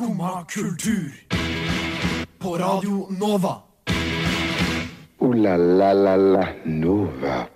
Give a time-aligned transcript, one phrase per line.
[0.00, 1.12] Skumma kultur.
[2.38, 3.56] På Radio Nova.
[5.18, 7.46] O-la-la-la-la Nova.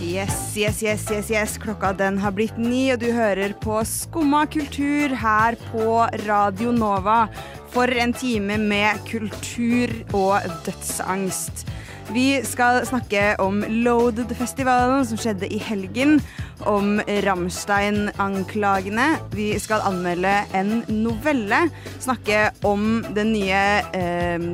[0.00, 1.58] Yes, yes, yes, yes, yes.
[1.58, 7.26] Klokka den har blitt ni, og du hører på Skumma kultur her på Radio Nova.
[7.74, 10.38] For en time med kultur og
[10.68, 11.66] dødsangst.
[12.10, 16.18] Vi skal snakke om Loaded-festivalen som skjedde i helgen.
[16.66, 19.06] Om Rammstein-anklagene.
[19.30, 21.68] Vi skal anmelde en novelle.
[22.02, 23.62] Snakke om den nye
[23.94, 24.48] eh,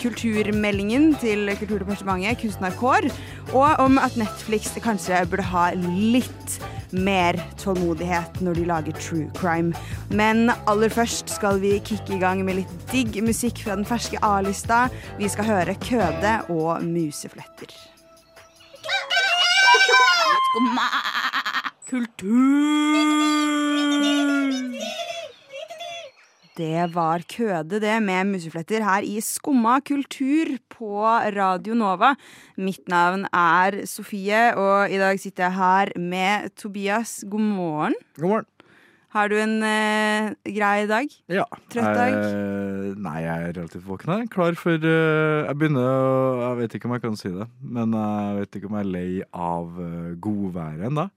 [0.00, 3.10] kulturmeldingen til Kulturdepartementet, Kunstnerkår,
[3.52, 6.58] og om at Netflix kanskje burde ha litt
[6.94, 9.74] mer tålmodighet når de lager true crime.
[10.10, 14.20] Men aller først skal vi kicke i gang med litt digg musikk fra den ferske
[14.22, 14.86] A-lista.
[15.18, 17.74] Vi skal høre Køde og Musefletter.
[21.90, 23.63] Kultur.
[26.54, 31.02] Det var Køde, det, med musefletter her i Skumma kultur på
[31.34, 32.12] Radio Nova.
[32.54, 37.24] Mitt navn er Sofie, og i dag sitter jeg her med Tobias.
[37.26, 37.98] God morgen.
[38.20, 38.46] God morgen.
[39.16, 41.10] Har du en eh, grei dag?
[41.26, 41.48] Ja.
[41.74, 42.14] Trøtt dag?
[42.22, 44.14] Eh, nei, jeg er relativt våken.
[44.14, 47.34] Jeg er klar for eh, Jeg begynner å Jeg vet ikke om jeg kan si
[47.34, 51.10] det, men jeg vet ikke om jeg er lei av uh, godværet ennå.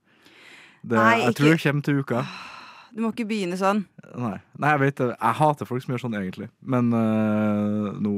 [0.82, 1.42] Jeg ikke.
[1.44, 2.28] Tror det kommer til uka.
[2.98, 3.84] Du må ikke begynne sånn.
[4.18, 5.08] Nei, nei jeg vet det.
[5.14, 6.50] Jeg hater folk som gjør sånn, egentlig.
[6.66, 8.16] Men øh, nå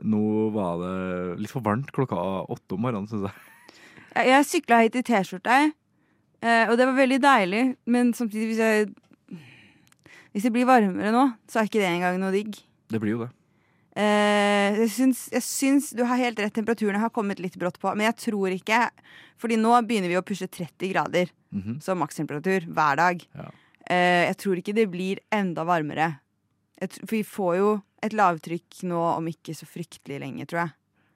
[0.00, 0.20] Nå
[0.54, 2.16] var det litt for varmt klokka
[2.48, 3.74] åtte om morgenen, syns jeg.
[4.14, 5.58] Jeg, jeg sykla hit i T-skjorte,
[6.40, 7.60] eh, og det var veldig deilig.
[7.84, 8.88] Men samtidig, hvis jeg
[10.32, 12.56] Hvis det blir varmere nå, så er ikke det engang noe digg.
[12.88, 13.30] Det blir jo det.
[14.00, 17.90] Eh, jeg, syns, jeg syns du har helt rett, temperaturene har kommet litt brått på.
[17.94, 18.86] Men jeg tror ikke
[19.40, 21.80] Fordi nå begynner vi å pushe 30 grader Mhm.
[21.82, 23.22] som makstemperatur hver dag.
[23.34, 23.46] Ja.
[23.90, 26.20] Eh, jeg tror ikke det blir enda varmere.
[26.78, 27.70] For vi får jo
[28.02, 30.70] et lavtrykk nå om ikke så fryktelig lenge, tror jeg.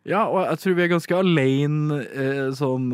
[0.07, 2.91] Ja, og jeg tror vi er ganske alene eh, sånn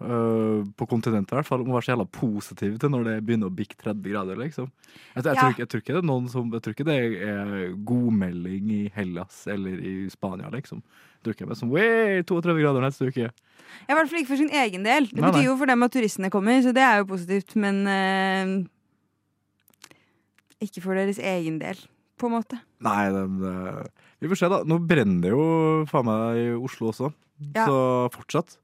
[0.00, 3.14] eh, eh, på kontinentet i hvert fall, må være så jævla positive til når det
[3.26, 4.70] begynner å bikke 30 grader, liksom.
[5.14, 5.34] Jeg, jeg, Ja.
[5.40, 8.82] tror jeg tror ikke det er noen som Jeg tror ikke det er godmelding i
[8.94, 10.82] Hellas eller i Spania, liksom.
[10.82, 11.74] Jeg tror ikke det er sånn
[12.28, 13.30] 32 grader neste uke.
[13.88, 15.06] Ja, I hvert fall ikke for sin egen del.
[15.08, 15.32] Det Nei, nei.
[15.32, 17.54] betyr jo for dem at turistene kommer, så det er jo positivt.
[17.56, 18.68] Men uh,
[20.64, 21.80] ikke for deres egen del,
[22.20, 22.58] på en måte.
[22.84, 23.54] Nei, det, det,
[24.20, 24.60] vi får se, da.
[24.68, 25.46] Nå brenner det jo
[25.90, 27.10] faen meg i Oslo også.
[27.56, 27.66] Ja.
[27.66, 27.78] Så
[28.14, 28.58] fortsatt.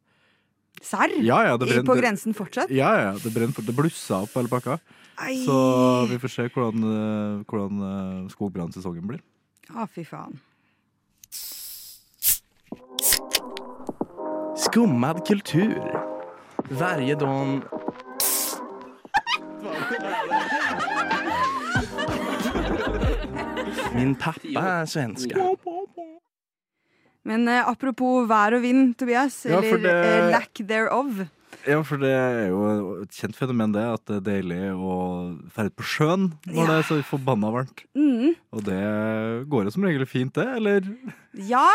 [0.80, 1.12] Serr?
[1.20, 1.56] Ja, ja.
[1.84, 2.70] På grensen fortsatt?
[2.72, 3.52] Ja, ja, det brenner.
[3.52, 4.78] for- Det blussa opp hele pakka.
[5.20, 5.44] Ai.
[5.44, 9.20] Så vi får se hvordan, eh, hvordan eh, skogbrannsesongen blir.
[9.76, 10.38] Å, fy faen.
[14.56, 15.76] Skummad kultur.
[16.70, 17.62] Varje dag...
[23.94, 25.34] Min pappa er svenska.
[27.28, 31.26] Men eh, apropos vær og vind, Tobias, Ja, for eller det- eh, lack thereof.
[31.68, 32.60] Ja, for det er jo
[33.02, 34.94] et kjent fenomen det, at det er deilig å
[35.52, 37.82] ferde på sjøen når det er så forbanna varmt.
[37.94, 38.30] Mm.
[38.56, 38.78] Og det
[39.52, 40.80] går jo som regel fint, det, eller?
[41.36, 41.66] Ja,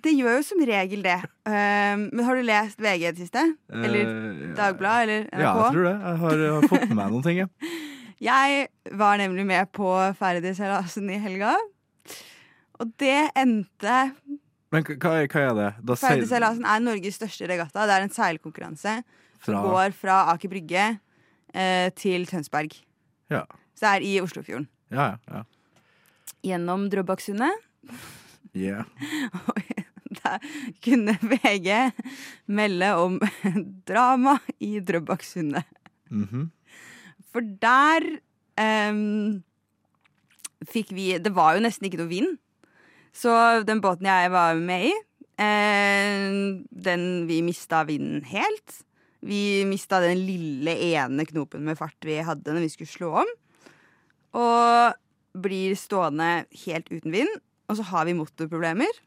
[0.00, 1.18] det gjør jo som regel det.
[1.44, 3.44] Eh, men har du lest VG i det siste?
[3.68, 5.02] Eller Eh, Dagbladet?
[5.04, 5.44] Eller NRK?
[5.44, 5.96] Ja, jeg tror det.
[6.00, 7.50] Jeg har, jeg har fått med meg noen ting, jeg.
[8.18, 11.50] Jeg var nemlig med på Ferdigseilasen i helga.
[12.80, 13.98] Og det endte
[14.74, 15.98] Men hva, er- hva er det?
[16.00, 17.86] Ferdigseilasen er Norges største regatta.
[17.86, 18.96] Det er en seilkonkurranse
[19.46, 20.86] som går fra Aker Brygge
[21.54, 22.74] eh, til Tønsberg.
[23.30, 23.44] Ja.
[23.76, 24.66] Så det er i Oslofjorden.
[24.90, 25.44] Ja, ja.
[26.46, 27.52] Gjennom Drøbaksundet.
[28.56, 28.84] Yeah.
[30.16, 30.38] Der
[30.82, 31.92] kunne VG
[32.48, 33.18] melde om
[33.88, 35.66] drama i Drøbaksundet.
[36.10, 36.48] Mhm.
[37.34, 38.04] For der
[38.88, 39.42] um,
[40.70, 42.38] fikk vi Det var jo nesten ikke noe vind.
[43.16, 43.32] Så
[43.64, 44.92] den båten jeg var med i,
[45.40, 48.82] eh, den Vi mista vinden helt.
[49.24, 53.32] Vi mista den lille ene knopen med fart vi hadde når vi skulle slå om.
[54.36, 54.94] Og
[55.42, 57.32] blir stående helt uten vind.
[57.68, 59.00] Og så har vi motorproblemer.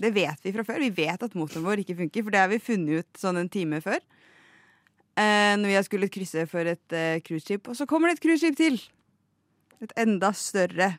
[0.00, 0.80] Det vet vi fra før.
[0.82, 3.52] Vi vet at motoren vår ikke funker, for det har vi funnet ut sånn en
[3.52, 4.00] time før.
[5.14, 7.68] Eh, når vi har skulle krysse for et eh, cruiseskip.
[7.70, 8.80] Og så kommer det et cruiseskip til!
[9.84, 10.94] Et enda større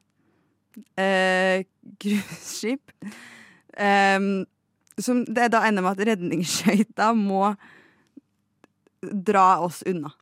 [2.00, 2.92] cruiseskip.
[3.77, 4.19] Eh,
[4.98, 7.56] som det da ender med at redningsskøyta må
[9.04, 10.13] dra oss unna.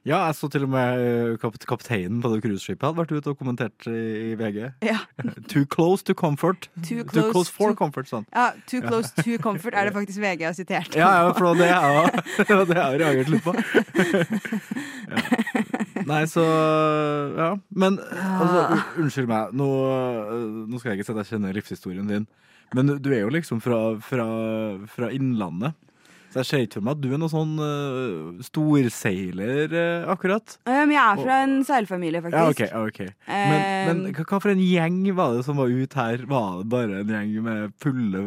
[0.00, 3.32] Ja, jeg så til og med eh, kap kapteinen på det cruiseskipet hadde vært ute
[3.34, 4.60] og kommentert i, VG.
[4.86, 5.02] Ja,
[5.52, 6.70] Too close to comfort.
[6.86, 8.24] Too close for to- comfort, sånn.
[8.32, 10.96] ja Too close to comfort er det faktisk VG har sitert.
[10.96, 12.08] Ja, ja, for det har
[12.48, 13.52] jeg har reagert litt på.
[16.08, 16.44] Nei, så
[17.36, 17.50] Ja.
[17.74, 19.68] Men altså, unnskyld meg, nå,
[20.70, 22.26] nå skal jeg ikke si at jeg kjenner livshistorien din,
[22.76, 24.26] men du er jo liksom fra, fra,
[24.90, 25.74] fra Innlandet.
[26.30, 30.52] Så jeg ser ikke for meg at du er noen sånn uh, storseiler, uh, akkurat.
[30.62, 32.70] Um, jeg er fra en seilfamilie, Ja, ok, faktisk.
[32.70, 33.00] ja, ok.
[33.26, 36.22] Men, men Um, hva, hva for en gjeng var det som var ute her?
[36.30, 38.22] Var det bare en gjeng med fulle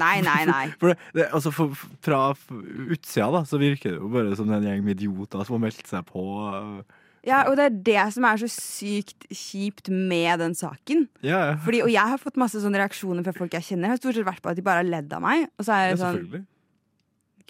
[0.00, 0.64] Nei, nei, nei.
[0.80, 4.82] For det, altså for, Fra utsida da, så virker det jo bare som en gjeng
[4.86, 6.24] med idioter som har meldt seg på.
[6.50, 11.06] uh, Ja, og det er det som er så sykt kjipt med den saken.
[11.20, 11.56] Ja, ja.
[11.64, 13.90] Fordi, og jeg har fått masse sånne reaksjoner fra folk jeg kjenner.
[13.90, 15.44] Jeg Har stort sett vært på at de bare har ledd av meg.
[15.60, 16.46] Og så er ja, sånn.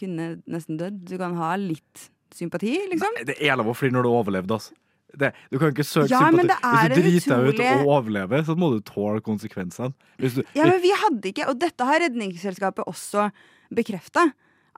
[0.00, 1.04] Kunne nesten dødd.
[1.06, 3.14] Du kan ha litt sympati, liksom.
[3.20, 4.74] Nei, Det er lov å flire når du overlevde, altså.
[5.18, 6.92] Det, du kan ikke søke Ja, sympati.
[6.94, 9.90] Hvis du driter deg ut og overlever, så må du tåle konsekvensene.
[10.20, 13.30] Du, Ja, men vi hadde ikke, og dette har Redningsselskapet også
[13.74, 14.30] bekrefta.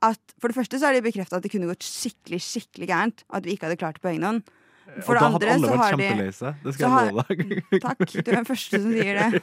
[0.02, 3.22] For det første så har de bekrefta at det kunne gått skikkelig skikkelig gærent.
[3.30, 4.42] At vi ikke hadde klart det på egen hånd.
[5.06, 6.08] For det andre så har de.
[6.26, 7.80] Det skal jeg love deg.
[7.80, 9.42] Takk, du er den første som sier det.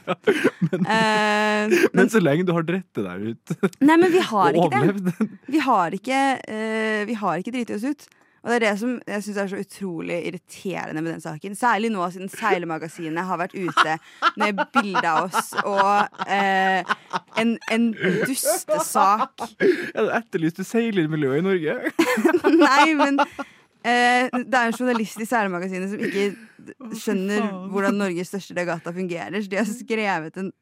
[0.70, 1.66] Ja,
[1.96, 5.28] Men så lenge du har dritt deg ut nei, men vi har ikke det.
[5.50, 8.06] Vi har ikke, uh, vi har ikke driti oss ut.
[8.40, 11.56] Og det er det som jeg syns er så utrolig irriterende med den saken.
[11.58, 13.96] Særlig nå siden Seilemagasinet har vært ute
[14.40, 16.94] med bilde av oss og eh,
[17.40, 17.90] en, en
[18.24, 19.44] dustesak.
[19.60, 21.76] Er det etterlyst seilermiljøet i Norge?
[22.64, 28.56] Nei, men eh, det er en journalist i Seilemagasinet som ikke skjønner hvordan Norges største
[28.56, 29.36] regatta fungerer.
[29.42, 30.52] Så de har skrevet en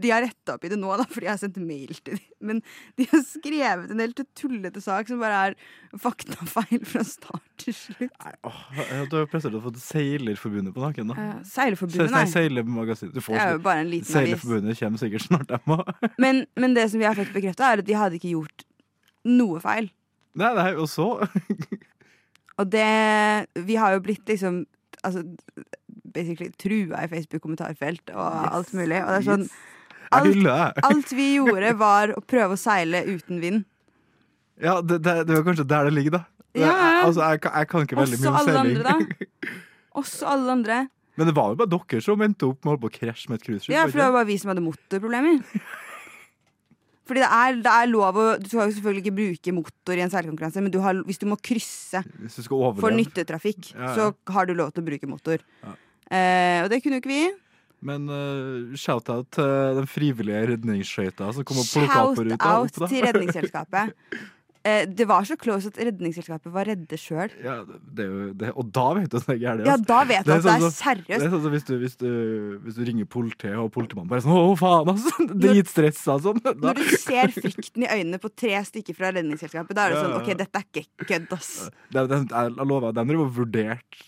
[0.00, 2.24] de har retta opp i det nå, da, fordi jeg har sendt mail til dem.
[2.42, 2.60] Men
[2.98, 5.56] de har skrevet en helt tullete sak som bare er
[6.02, 8.12] faktafeil fra start til slutt.
[8.16, 8.60] Nei, åh,
[9.10, 11.12] du har plutselig fått Seilerforbundet på nakken.
[11.12, 12.24] da Uh, Seilerforbundet, Nei.
[12.32, 13.14] Seilermagasinet.
[13.14, 14.14] Du Det er jo bare en liten avis.
[14.16, 15.90] Seilerforbundet kommer sikkert snart, dem òg.
[16.22, 18.64] Men, men det som vi har fått bekrefta, er at de hadde ikke gjort
[19.28, 19.90] noe feil.
[20.38, 21.10] Nei, nei, og så
[22.60, 22.86] Og det
[23.68, 24.62] Vi har jo blitt liksom
[25.04, 25.24] Altså
[26.14, 28.98] basically trua i Facebook-kommentarfelt og alt mulig.
[29.02, 29.71] Og det er sånn Jeg
[30.18, 33.64] Alt, alt vi gjorde, var å prøve å seile uten vind.
[34.62, 36.22] Ja, det, det, det var kanskje der det ligger, da.
[36.52, 36.72] Det, Ja.
[37.06, 38.76] altså, jeg, kan- jeg kan ikke veldig Også mye om alle seiling.
[38.76, 39.52] andre, da.
[40.02, 40.80] Også alle andre.
[41.16, 43.72] Men det var jo bare dere som endte opp med å krasje med et cruiseskip.
[43.74, 45.40] Ja, for det var bare vi som hadde motorproblemer.
[47.08, 50.04] Fordi det er, det er lov å Du skal jo selvfølgelig ikke bruke motor i
[50.04, 52.04] en seilkonkurranse, men du har, hvis du må krysse?
[52.06, 52.28] Du
[52.78, 53.94] for nyttetrafikk, Ja, ja.
[53.96, 55.42] så har du lov til å bruke motor.
[55.66, 55.74] Ja.
[56.12, 57.24] Eh, og det kunne jo ikke vi.
[57.82, 62.38] Men uh, shout-out til den frivillige redningsskøyta som kom og plukka opp på ruta.
[62.38, 63.96] Shout-out til Redningsselskapet.
[64.62, 67.32] Eh, det var så close at Redningsselskapet var redde sjøl.
[67.42, 69.66] Ja, det er jo, det, og da vet du at det er gærent.
[69.66, 71.08] Ja, da vet du at det er seriøst.
[71.08, 72.10] Det er sånn som hvis du, hvis, du,
[72.62, 75.26] hvis du ringer politiet, og politimannen bare sånn Å, faen, altså!
[75.32, 76.38] Dritstressa sånn.
[76.44, 80.04] Da, Når du ser frykten i øynene på tre stykker fra Redningsselskapet, da er det
[80.04, 81.52] sånn OK, dette er ikke kødd, ass.
[81.98, 84.02] jeg lover, de driver og vurdert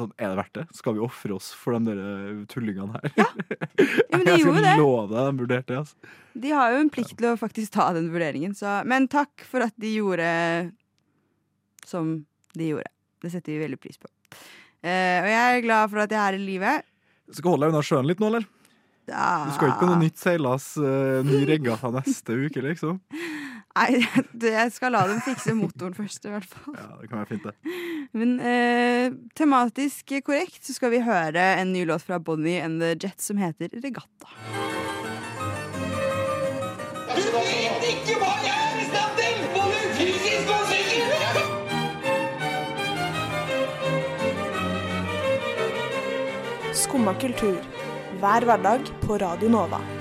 [0.00, 0.64] sånn, Er det verdt det?
[0.76, 3.12] Skal vi ofre oss for de der eh, tullingene her?
[3.18, 3.26] Ja,
[4.12, 4.62] men de jeg det.
[4.62, 5.80] Jeg skal love deg de vurderte det.
[5.82, 6.12] Altså.
[6.46, 9.64] De har jo en plikt til å faktisk ta den vurderingen, så Men takk for
[9.66, 10.28] at de gjorde
[11.86, 12.18] som
[12.56, 12.90] de gjorde.
[13.22, 14.10] Det setter vi veldig pris på.
[14.82, 16.76] Eh, og jeg er glad for at jeg er i live.
[17.34, 18.46] Skal holde deg unna sjøen litt nå, eller?
[19.06, 22.98] Du skal ikke på noe nytt seilas, uh, ny regatta neste uke, liksom?
[23.76, 24.00] Nei,
[24.56, 26.76] jeg skal la dem fikse motoren først, i hvert fall.
[26.78, 27.54] Ja, det kan være fint, det.
[28.16, 32.94] Men eh, tematisk korrekt så skal vi høre en ny låt fra Bonnie and the
[32.96, 34.28] Jets som heter Regatta.
[37.16, 40.86] Du vet ikke hva jeg er i stand til, både fysisk og psykisk!
[46.86, 47.60] Skumma kultur.
[48.20, 49.95] Hver hverdag på Radio Nova.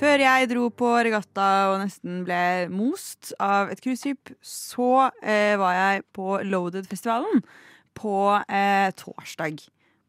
[0.00, 5.74] Før jeg dro på regatta og nesten ble most av et cruiseskip, så eh, var
[5.76, 7.42] jeg på Loaded-festivalen
[8.00, 8.14] på
[8.48, 9.60] eh, torsdag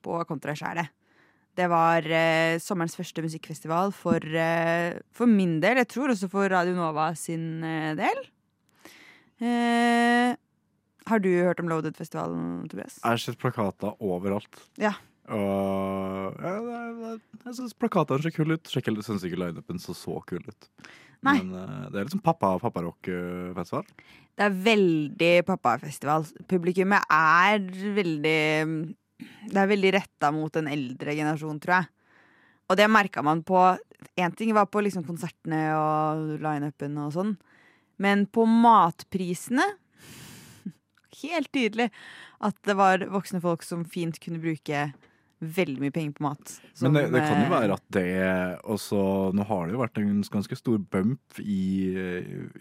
[0.06, 0.94] på Kontraskjæret.
[1.60, 5.82] Det var eh, sommerens første musikkfestival for, eh, for min del.
[5.84, 8.24] Jeg tror også for Radio Nova sin eh, del.
[9.44, 10.40] Eh,
[11.12, 13.02] har du hørt om Loaded-festivalen, Tobias?
[13.02, 14.64] Jeg har sett plakater overalt.
[14.80, 14.96] Ja.
[15.32, 18.64] Og ja, det er- jeg syns plakatene ser kule ut.
[18.64, 20.68] Sjekk- Jeg syns ikke lineupen så så kul ut.
[21.24, 21.38] Nei.
[21.42, 23.86] Men uh, det er liksom pappa- papparock-festival.
[24.36, 26.26] Det er veldig pappa-festival.
[26.48, 27.60] Publikummet er
[27.94, 31.88] veldig Det er veldig retta mot en eldre generasjon, tror jeg.
[32.70, 33.78] Og det merka man på
[34.18, 37.38] Én ting var på liksom konsertene og lineupen og sånn,
[38.00, 39.62] men på matprisene
[41.22, 41.92] Helt tydelig
[42.42, 44.88] at det var voksne folk som fint kunne bruke
[45.42, 46.54] veldig mye penger på mat.
[46.82, 48.08] Men det, det kan jo eh, være at det
[48.72, 49.02] også
[49.36, 51.94] Nå har det jo vært en ganske stor bump i,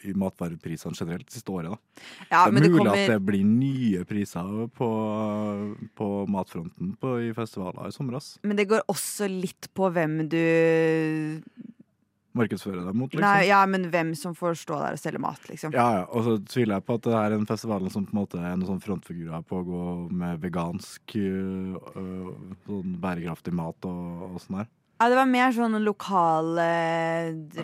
[0.07, 1.75] i matvareprisene generelt det siste året.
[1.75, 2.05] da.
[2.31, 4.91] ja, det er men det mulig kommer, at det blir nye priser på,
[5.99, 8.21] på matfronten på, i festivaler i sommer.
[8.47, 10.41] Men det går også litt på hvem du
[12.39, 13.27] Markedsføre deg mot, liksom.
[13.27, 15.73] Nei, ja, men hvem som får stå der og selge mat, liksom.
[15.75, 18.21] Ja, ja, og så tviler jeg på at det er en festival som på en
[18.21, 19.87] måte er noen sånn frontfigurer på å gå
[20.21, 22.29] med vegansk øh, øh,
[22.69, 24.71] sånn bærekraftig mat og, og sånn der.
[25.01, 26.65] Ja, det var mer sånn lokale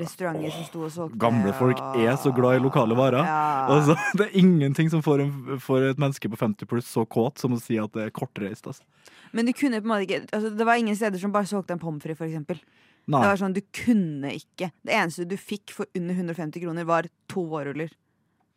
[0.01, 1.19] restauranter som sto og solgte.
[1.21, 3.29] Gamle folk er så glad i lokale varer.
[3.29, 3.67] Ja.
[3.75, 7.45] Altså, det er ingenting som får, en, får et menneske på 50 pluss så kåt
[7.45, 8.65] som å si at det er kortreist.
[8.73, 9.13] Altså.
[9.37, 11.77] Men du kunne på en måte ikke altså, Det var ingen steder som bare solgte
[11.77, 12.63] en pommes frites, eksempel.
[13.07, 13.21] Nei.
[13.23, 14.71] Det var sånn, du kunne ikke.
[14.83, 17.93] Det eneste du fikk for under 150 kroner, var to vårruller.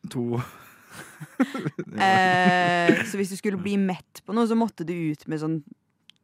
[0.10, 0.40] To
[2.00, 5.60] Eh, så hvis du skulle bli mett på noe, så måtte du ut med sånn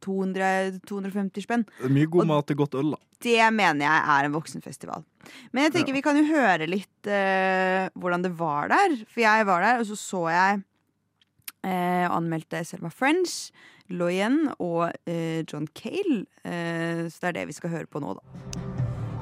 [0.04, 1.64] 200, 250 spenn.
[1.88, 2.98] Mye god Og- mat og godt øl, da.
[3.22, 5.04] Det mener jeg er en voksenfestival.
[5.52, 8.96] Men jeg tenker vi kan jo høre litt eh, hvordan det var der.
[9.08, 10.60] For jeg var der, og så så jeg
[11.64, 13.50] eh, og anmeldte Selma French,
[13.90, 16.24] Loyen og eh, John Cale.
[16.44, 18.64] Eh, så det er det vi skal høre på nå, da.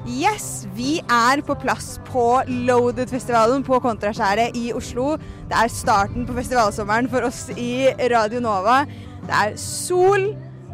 [0.05, 5.15] Yes, vi er på plass på Loaded-festivalen på Kontraskjæret i Oslo.
[5.49, 8.83] Det er starten på festivalsommeren for oss i Radio Nova.
[9.25, 10.27] Det er sol,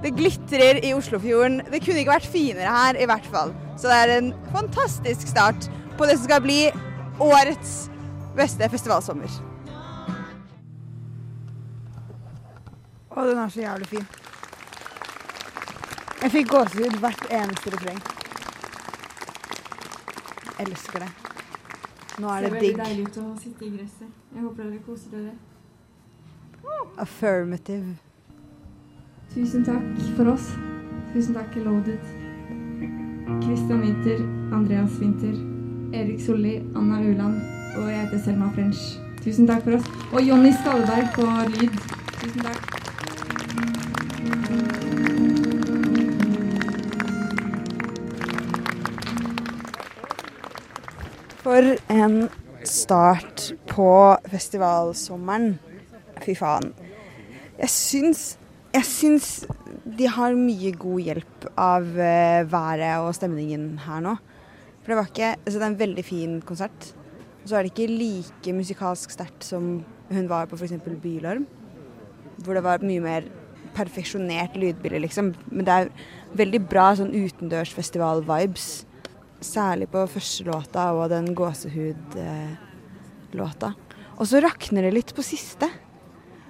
[0.04, 1.62] det glitrer i Oslofjorden.
[1.72, 3.56] Det kunne ikke vært finere her, i hvert fall.
[3.80, 6.60] Så det er en fantastisk start på det som skal bli
[7.24, 7.78] årets
[8.36, 9.50] beste festivalsommer.
[13.12, 14.08] Å, den er så jævlig fin.
[16.22, 18.01] Jeg fikk gåsehud hvert eneste refreng.
[20.62, 21.12] Elsker det.
[22.22, 22.53] Nå er det digg.
[22.53, 24.20] Det ser veldig deilig ut å sitte i gresset.
[24.36, 25.34] Jeg håper dere koser dere.
[27.01, 27.96] Affirmative.
[29.34, 30.51] Tusen takk for oss.
[31.13, 32.03] Tusen takk Loaded.
[33.41, 34.22] Christian Winther,
[34.53, 35.34] Andreas Winther,
[35.96, 37.41] Erik Solli, Anna Uland
[37.77, 38.77] og jeg heter Selma French.
[39.24, 39.89] Tusen takk for oss.
[40.12, 41.82] Og Jonny Skalleberg på lyd.
[42.20, 42.81] Tusen takk.
[51.51, 52.29] For en
[52.63, 53.86] start på
[54.31, 55.58] festivalsommeren.
[56.24, 56.70] Fy faen.
[57.58, 58.22] Jeg syns,
[58.72, 59.25] jeg syns
[59.84, 64.13] de har mye god hjelp av eh, været og stemningen her nå.
[64.79, 66.88] For det var ikke Altså, det er en veldig fin konsert.
[67.43, 70.77] Så er det ikke like musikalsk sterkt som hun var på f.eks.
[71.03, 71.50] Bylarm.
[72.46, 73.27] Hvor det var mye mer
[73.75, 75.34] perfeksjonert lydbilde, liksom.
[75.51, 75.91] Men det er
[76.31, 78.70] veldig bra sånn utendørsfestival-vibes.
[79.42, 83.74] Særlig på første låta og den gåsehud-låta.
[84.22, 85.66] Og så rakner det litt på siste.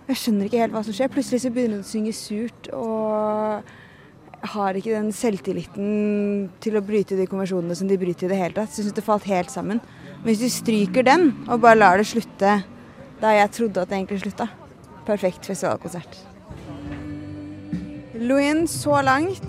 [0.09, 1.13] Jeg skjønner ikke helt hva som skjer.
[1.13, 2.91] Plutselig så begynner hun å synge surt og
[4.51, 5.89] har ikke den selvtilliten
[6.63, 8.71] til å bryte de konvensjonene som de bryter i det hele tatt.
[8.73, 9.79] Så jeg syns det falt helt sammen.
[10.19, 12.51] Men hvis du stryker den og bare lar det slutte
[13.21, 14.47] der jeg trodde at det egentlig slutta,
[15.05, 16.17] perfekt festivalkonsert.
[18.17, 19.45] Louien så langt.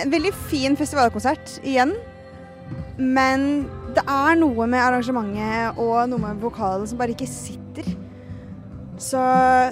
[0.00, 1.92] En veldig fin festivalkonsert igjen.
[2.98, 3.64] Men
[3.96, 7.88] det er noe med arrangementet og noe med vokalen som bare ikke sitter.
[9.02, 9.20] Så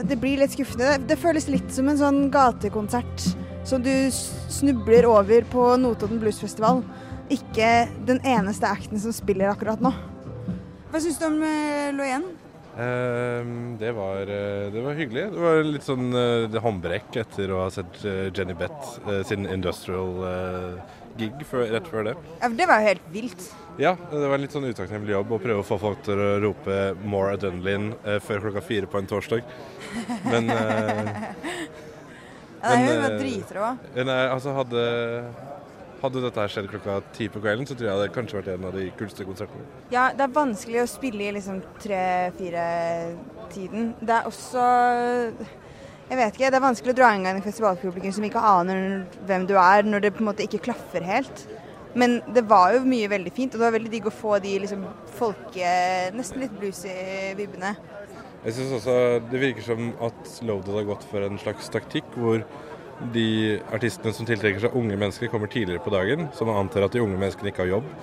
[0.09, 0.97] det blir litt skuffende.
[0.97, 3.31] Det, det føles litt som en sånn gatekonsert
[3.69, 6.83] som du snubler over på Notodden Bluesfestival.
[7.31, 9.93] Ikke den eneste acten som spiller akkurat nå.
[10.91, 12.25] Hva syns du om uh, Loyen?
[12.71, 15.25] Uh, det, var, eh, det var hyggelig.
[15.35, 19.45] Det var litt sånn uh, håndbrekk etter å ha sett eh, Jenny Bett uh, sin
[21.29, 22.15] industrial-gig rett før det.
[22.41, 23.43] Ja, for det var jo helt vilt.
[23.81, 26.41] Ja, det var en litt sånn utakknemlig jobb å prøve å få folk til å
[26.43, 29.43] rope 'more adrenaline' eh, før klokka fire på en torsdag.
[30.25, 31.15] Men eh,
[32.63, 33.77] Ja, det hun var eh, dritrå.
[34.05, 34.83] nei, altså hadde,
[36.03, 38.51] hadde dette her skjedd klokka ti på kvelden, så tror jeg det hadde kanskje vært
[38.53, 39.65] en av de kuleste konsertene.
[39.95, 43.83] Ja, det er vanskelig å spille i liksom tre-fire-tiden.
[44.01, 44.63] Det er også
[46.11, 49.05] Jeg vet ikke, det er vanskelig å dra en gang i festivalpublikum som ikke aner
[49.29, 51.45] hvem du er, når det på en måte ikke klaffer helt.
[51.95, 54.57] Men det var jo mye veldig fint, og det var veldig digg å få de
[54.65, 54.83] liksom
[55.15, 55.71] folke...
[56.17, 56.91] Nesten litt bluesy
[57.39, 57.77] vibbene.
[58.43, 58.97] Jeg synes også
[59.31, 62.43] det virker som at Loaded har gått for en slags taktikk hvor
[63.15, 66.97] de artistene som tiltrekker seg unge mennesker, kommer tidligere på dagen, så man antar at
[66.97, 67.95] de unge menneskene ikke har jobb.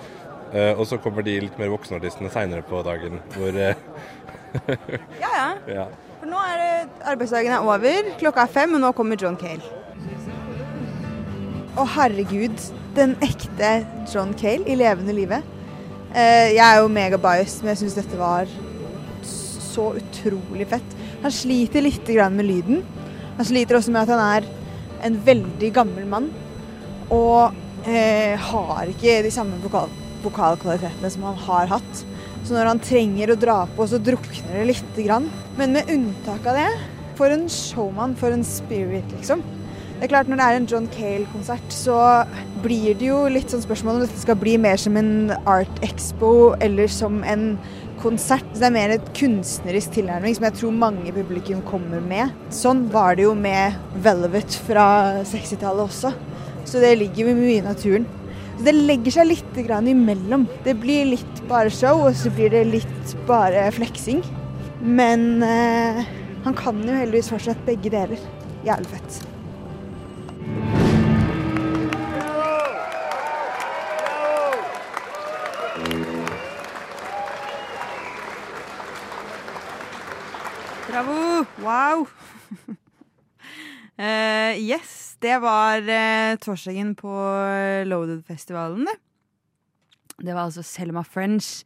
[0.48, 3.76] Eh, og så kommer de litt mer voksne artistene seinere på dagen, hvor eh,
[5.22, 5.48] Ja, ja.
[5.68, 5.86] Ja.
[6.18, 9.62] For nå er det arbeidsdagen er over, klokka er fem, og nå kommer John Cale.
[11.78, 12.58] Å herregud,
[12.96, 13.72] den ekte
[14.10, 15.42] John Cale i levende live.
[16.10, 18.50] Eh, jeg er jo mega-biased, men jeg syns dette var
[19.22, 20.96] så utrolig fett.
[21.22, 22.82] Han sliter litt grann med lyden.
[23.38, 24.50] Han sliter også med at han er
[25.06, 26.28] en veldig gammel mann.
[27.14, 27.54] Og
[27.86, 29.92] eh, har ikke de samme vokal
[30.24, 32.00] vokalkvalitetene som han har hatt.
[32.48, 35.26] Så når han trenger å dra på, så drukner det lite grann.
[35.58, 36.70] Men med unntak av det,
[37.18, 39.42] for en showman, for en spirit, liksom.
[39.98, 41.98] Det er klart Når det er en John Cale-konsert, så
[42.64, 46.54] blir det jo litt sånn spørsmål om dette skal bli mer som en art expo
[46.64, 47.58] eller som en
[48.00, 48.48] konsert.
[48.54, 52.32] Det er mer et kunstnerisk tilnærming som jeg tror mange i publikum kommer med.
[52.54, 53.76] Sånn var det jo med
[54.06, 54.86] Velvet fra
[55.26, 56.14] 60-tallet også.
[56.64, 58.08] Så det ligger jo mye i naturen.
[58.58, 60.48] Så det legger seg litt grann imellom.
[60.64, 64.18] Det blir litt bare show, og så blir det litt bare fleksing.
[64.82, 66.02] Men eh,
[66.42, 68.18] han kan jo heldigvis fortsatt begge deler.
[68.66, 69.20] Jævlig fett.
[80.90, 81.46] Bravo!
[81.62, 82.08] Wow!
[84.02, 87.12] uh, yes, det var eh, torsdagen på
[87.88, 88.98] Loaded-festivalen, det.
[90.32, 91.62] Var altså Selma French,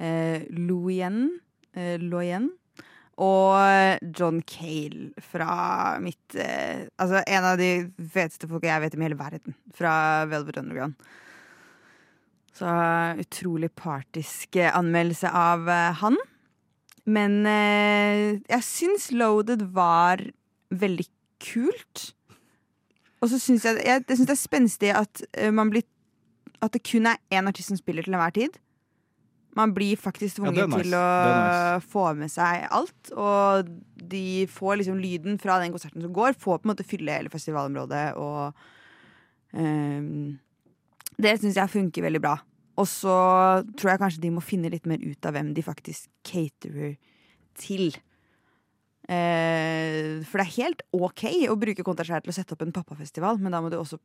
[0.00, 1.40] eh, Louien,
[1.76, 2.50] eh, Loyen
[3.20, 7.72] og John Cale fra mitt eh, Altså en av de
[8.12, 9.56] feteste folka jeg vet om i hele verden.
[9.76, 9.92] Fra
[10.30, 10.96] Velvet Underground.
[12.56, 12.70] Så
[13.20, 16.16] utrolig partisk eh, anmeldelse av eh, han.
[17.08, 20.22] Men eh, jeg syns Loaded var
[20.70, 21.06] veldig
[21.44, 22.10] kult.
[23.20, 25.84] Og så syns jeg, jeg, jeg synes det er spenstig at eh, man blir
[26.60, 28.58] At det kun er én artist som spiller til enhver tid.
[29.56, 30.82] Man blir faktisk tvunget ja, nice.
[30.82, 31.86] til å nice.
[31.88, 33.12] få med seg alt.
[33.16, 33.70] Og
[34.12, 37.32] de får liksom lyden fra den konserten som går, får på en måte fylle hele
[37.32, 38.04] festivalområdet.
[38.20, 38.52] Og
[39.56, 40.36] um,
[41.16, 42.36] det syns jeg funker veldig bra.
[42.80, 43.16] Og så
[43.76, 46.94] tror jeg kanskje de må finne litt mer ut av hvem de faktisk caterer
[47.58, 47.90] til.
[49.10, 53.40] Eh, for det er helt OK å bruke Kontraskjær til å sette opp en pappafestival,
[53.42, 53.98] men da må du også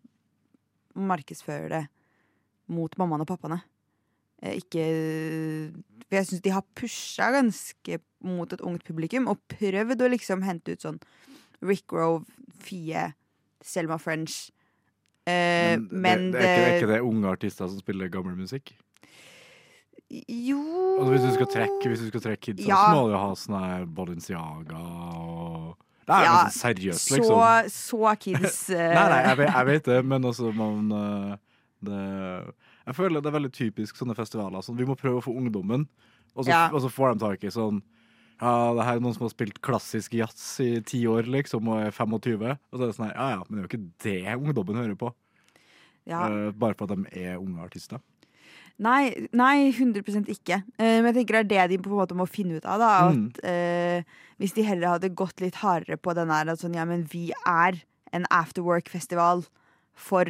[0.98, 1.84] markedsføre det
[2.74, 3.60] mot mammaene og pappaene.
[4.42, 4.86] Eh, ikke
[6.08, 10.46] For jeg syns de har pusha ganske mot et ungt publikum, og prøvd å liksom
[10.48, 11.00] hente ut sånn
[11.66, 12.26] Rick Grove,
[12.66, 13.12] Fie,
[13.62, 14.50] Selma French.
[15.30, 18.38] Eh, men, det, det, er ikke, det er ikke det unge artister som spiller gammel
[18.38, 18.74] musikk?
[20.28, 20.60] Jo
[21.00, 22.78] Altså, hvis du skal trekke, hvis du skal trekke kidsa, Ja.
[22.86, 25.76] så må du ha sånn her Balenciaga og
[26.08, 27.74] er Ja, nesten seriøst, så, liksom.
[27.74, 28.78] så kids uh...
[28.98, 31.32] Nei, nei, jeg vet, jeg vet det, men altså man eh,
[31.90, 32.04] det,
[32.86, 34.62] Jeg føler det er veldig typisk sånne festivaler.
[34.62, 35.88] Sånn, vi må prøve å få ungdommen,
[36.36, 36.64] og så, Ja.
[36.70, 37.82] og så får de tak i sånn
[38.36, 41.86] ja, det her er noen som har spilt klassisk jazz i ti år, liksom, og
[41.86, 42.42] er 25.
[42.52, 44.80] Og så er det sånn her, ja ja, men det er jo ikke det ungdommen
[44.82, 45.12] hører på.
[46.06, 46.26] Ja.
[46.28, 48.02] Uh, bare for at de er unge artister.
[48.84, 50.60] Nei, nei 100 ikke.
[50.76, 52.82] Uh, men jeg tenker det er det de på en måte må finne ut av.
[52.82, 56.76] Da, at eh, Hvis de heller hadde gått litt hardere på den der at sånn,
[56.76, 57.80] ja, men vi er
[58.16, 59.46] en afterwork-festival
[59.96, 60.28] for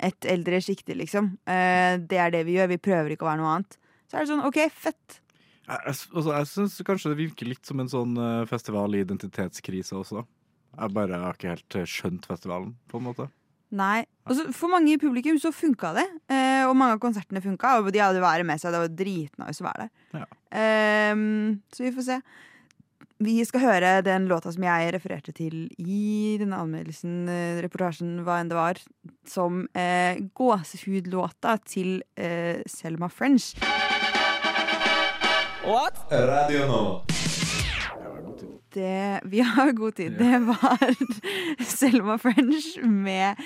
[0.00, 1.34] et eldre sjikte, liksom.
[1.50, 2.70] Uh, det er det vi gjør.
[2.70, 3.80] Vi prøver ikke å være noe annet.
[4.06, 5.18] Så er det sånn, OK, fett.
[5.66, 8.14] Jeg, jeg, altså, jeg syns kanskje det virker litt som en sånn
[8.50, 10.24] festival i identitetskrise også.
[10.70, 13.26] Jeg bare har ikke helt skjønt festivalen, på en måte.
[13.74, 14.02] Nei.
[14.30, 16.06] Altså, for mange i publikum så funka det.
[16.30, 18.70] Eh, og mange av konsertene funka, og de hadde været med seg.
[18.70, 20.28] Det var dritnice å være der.
[20.54, 22.20] Ehm, så vi får se.
[23.20, 28.38] Vi skal høre den låta som jeg refererte til i denne anmeldelsen, eh, reportasjen, hva
[28.40, 28.80] enn det var,
[29.28, 33.52] som eh, gåsehudlåta til eh, Selma French.
[35.66, 36.00] What?
[36.08, 37.02] Radio Nå
[38.72, 40.16] Det, vi har god tid.
[40.16, 40.96] Det var
[41.76, 43.36] Selma French med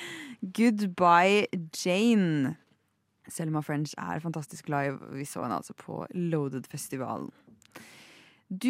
[0.45, 2.55] 'Goodbye Jane'.
[3.29, 4.99] Selma French er fantastisk live.
[5.17, 7.31] Vi så henne altså på Loaded-festivalen.
[8.53, 8.69] Du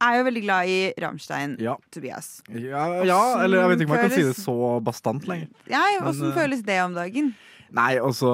[0.00, 1.74] er jo veldig glad i Rammstein, Ja.
[1.92, 2.40] Tobias.
[2.48, 5.48] Ja, ja, eller jeg vet ikke om jeg kan si det så bastant lenger.
[6.06, 7.34] Åssen eh, føles det om dagen?
[7.74, 8.30] Nei, altså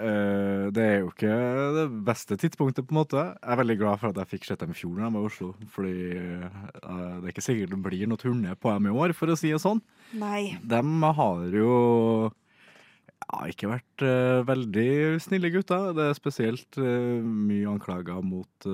[0.00, 1.36] eh, Det er jo ikke
[1.76, 3.24] det beste tidspunktet, på en måte.
[3.36, 5.24] Jeg er veldig glad for at jeg fikk sett dem i fjor da jeg var
[5.24, 5.50] i Oslo.
[5.74, 9.32] Fordi eh, det er ikke sikkert det blir noe turné på dem i år, for
[9.32, 9.82] å si det sånn.
[10.20, 10.56] Nei.
[10.64, 10.80] De
[11.20, 11.74] har jo
[12.30, 14.90] ja, ikke vært eh, veldig
[15.22, 15.92] snille gutter.
[15.96, 18.70] Det er spesielt mye anklager mot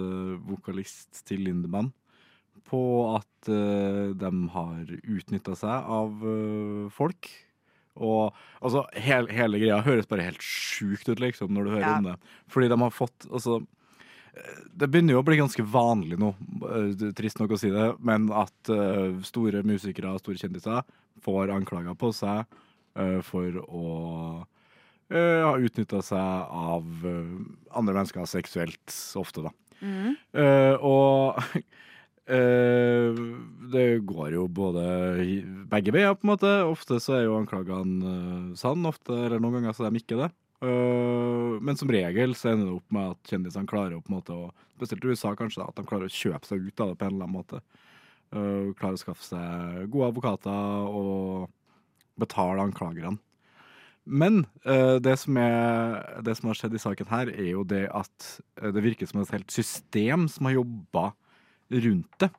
[0.47, 1.93] vokalist til Lindemann
[2.67, 2.81] på
[3.15, 6.25] at de har utnytta seg av
[6.91, 7.29] folk.
[7.97, 11.97] Og altså, hele, hele greia høres bare helt sjukt ut, liksom, når du hører Ja.
[11.99, 12.17] om det.
[12.53, 13.61] Fordi de har fått Altså
[14.37, 16.35] eh, det begynner jo å bli ganske vanlig nå,
[16.69, 20.85] eh, trist nok å si det, men at uh, store musikere og store kjendiser
[21.25, 22.45] får anklager på seg
[22.99, 23.87] uh, for å
[25.09, 29.55] uh, ha utnytta seg av andre mennesker seksuelt ofte, da.
[29.81, 30.15] Mm.
[30.81, 31.37] Og
[32.27, 34.83] det går jo både
[35.71, 36.51] begge veier, på en måte.
[36.67, 40.19] Ofte så er jo anklagene eh, sann, ofte, eller noen ganger så er de ikke
[40.19, 40.31] det.
[40.65, 44.39] Eh, men som regel så ender det opp med at kjendisene klarer på en måte
[44.77, 47.15] Spesielt i USA, kanskje, at de klarer å kjøpe seg ut av det på en
[47.15, 47.63] eller annen måte.
[48.29, 51.47] Eh, klarer å skaffe seg gode advokater og
[52.21, 53.17] betale anklagerne.
[54.05, 57.87] Men eh, det, som er, det som har skjedd i saken her, er jo det
[57.89, 58.29] at
[58.61, 61.07] eh, det virker som et helt system som har jobba
[61.71, 62.31] rundt det.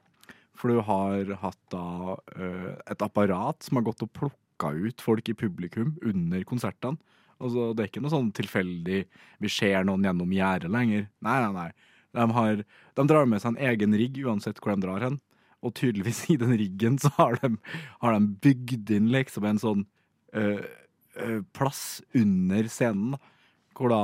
[0.58, 5.30] For du har hatt da eh, et apparat som har gått og plukka ut folk
[5.30, 6.98] i publikum under konsertene.
[7.38, 9.04] Altså, det er ikke noe sånn tilfeldig
[9.44, 11.06] vi ser noen gjennom gjerdet lenger.
[11.22, 11.70] Nei, nei, nei.
[12.18, 12.64] De, har,
[12.98, 15.20] de drar med seg en egen rigg uansett hvor de drar hen.
[15.66, 17.54] Og tydeligvis i den riggen så har de,
[18.02, 19.86] har de bygd inn liksom en sånn
[20.34, 20.66] eh,
[21.18, 23.18] eh, plass under scenen,
[23.78, 24.04] hvor da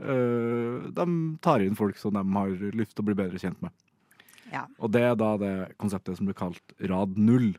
[0.00, 1.06] eh, de
[1.44, 3.72] tar inn folk som de har lyst til å bli bedre kjent med.
[4.54, 4.64] Ja.
[4.78, 7.52] Og det er da det konseptet som blir kalt rad null.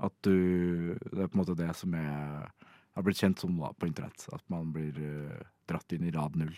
[0.00, 2.48] At du Det er på en måte det som er
[2.96, 4.26] har blitt kjent som da på internett.
[4.34, 6.54] At man blir uh, dratt inn i rad null.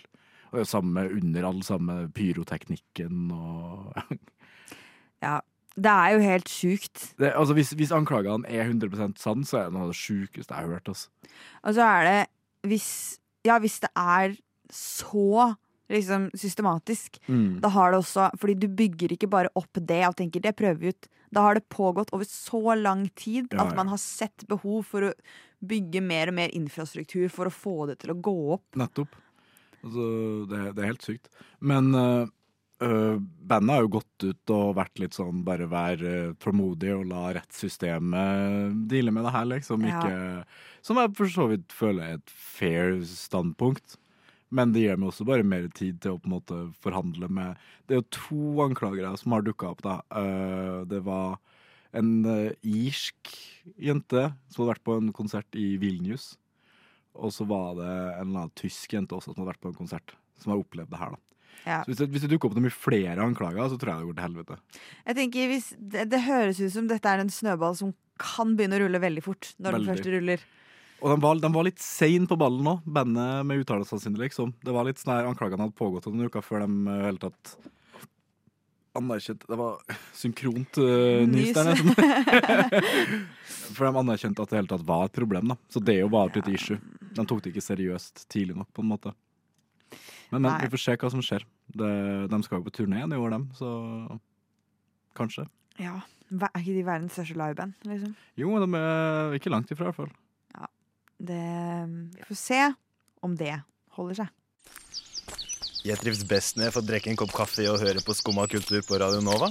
[0.51, 3.97] Og det er samme under all samme pyroteknikken og
[5.25, 5.41] Ja.
[5.73, 7.15] Det er jo helt sjukt.
[7.17, 10.53] det, Altså hvis, hvis anklagene er 100% sann, så er det noe av det sjukeste
[10.53, 10.91] jeg har hørt.
[10.91, 11.09] Altså.
[11.63, 12.19] Og så er det
[12.69, 12.89] hvis
[13.43, 14.37] Ja, hvis det er
[14.71, 15.55] så
[15.93, 17.61] liksom systematisk, Mm.
[17.61, 20.79] da har det også Fordi du bygger ikke bare opp det og tenker det prøver
[20.81, 21.09] vi ut.
[21.33, 25.09] Da har det pågått over så lang tid Ja, at man har sett behov for
[25.09, 25.13] å
[25.63, 28.67] bygge mer og mer infrastruktur for å få det til å gå opp.
[28.77, 29.15] Nettopp.
[29.83, 30.07] Altså,
[30.51, 31.31] det, det er helt sykt.
[31.61, 32.27] Men uh,
[33.23, 37.33] bandet har jo gått ut og vært litt sånn bare vær uh, tålmodig og la
[37.39, 39.87] rettssystemet deale med det her, liksom.
[39.87, 40.03] Ja.
[40.03, 40.45] Ikke,
[40.83, 43.99] som jeg for så vidt føler er et fair standpunkt.
[44.53, 47.57] Men det gir meg også bare mer tid til å på en måte forhandle med
[47.89, 49.97] Det er jo to anklagere som har dukka opp, da.
[50.13, 51.39] Eh, det var
[51.97, 53.33] en eh, irsk
[53.81, 56.35] jente som hadde vært på en konsert i Vilnius.
[57.13, 59.81] Og så var det en eller annen tysk jente også som hadde vært på en
[59.83, 61.17] konsert, som har opplevd det her.
[61.17, 61.21] da.
[61.63, 61.81] Ja.
[61.83, 64.17] Så hvis det, hvis det dukker opp mye flere anklager, så tror jeg det går
[64.19, 64.57] til helvete.
[65.07, 68.79] Jeg tenker hvis det, det høres ut som dette er en snøball som kan begynne
[68.79, 69.93] å rulle veldig fort når den Veldig.
[69.93, 70.45] først ruller.
[71.03, 74.53] Og de var, de var litt sein på ballen òg, bandet med uttalelsene sine, liksom.
[74.63, 77.57] Det var litt sånn her, Anklagene hadde pågått noen uker før de uh, hele tatt
[78.95, 81.55] anerkjente Det var synkront uh, nys Nys.
[81.57, 83.27] der, nesten.
[83.75, 85.59] For de anerkjente at det hele tatt var et problem, da.
[85.73, 86.79] Så det jo var et issue.
[87.17, 89.15] De tok det ikke seriøst tidlig nok, på en måte.
[90.31, 91.45] Men, men vi får se hva som skjer.
[91.73, 91.93] Det,
[92.31, 93.73] de skal jo på turné i år, dem, så
[95.19, 95.49] kanskje.
[95.81, 95.99] Ja,
[96.33, 97.75] Er ikke de verdens største liveband?
[97.89, 98.15] Liksom?
[98.41, 100.13] Jo, de er ikke langt ifra, i hvert fall.
[101.23, 101.43] Det,
[102.17, 102.61] vi får se
[103.23, 103.55] om det
[103.95, 104.31] holder seg.
[105.87, 108.83] Jeg trives best når jeg får drikke en kopp kaffe og høre på Skumma kultur
[108.87, 109.51] på Radio Nova.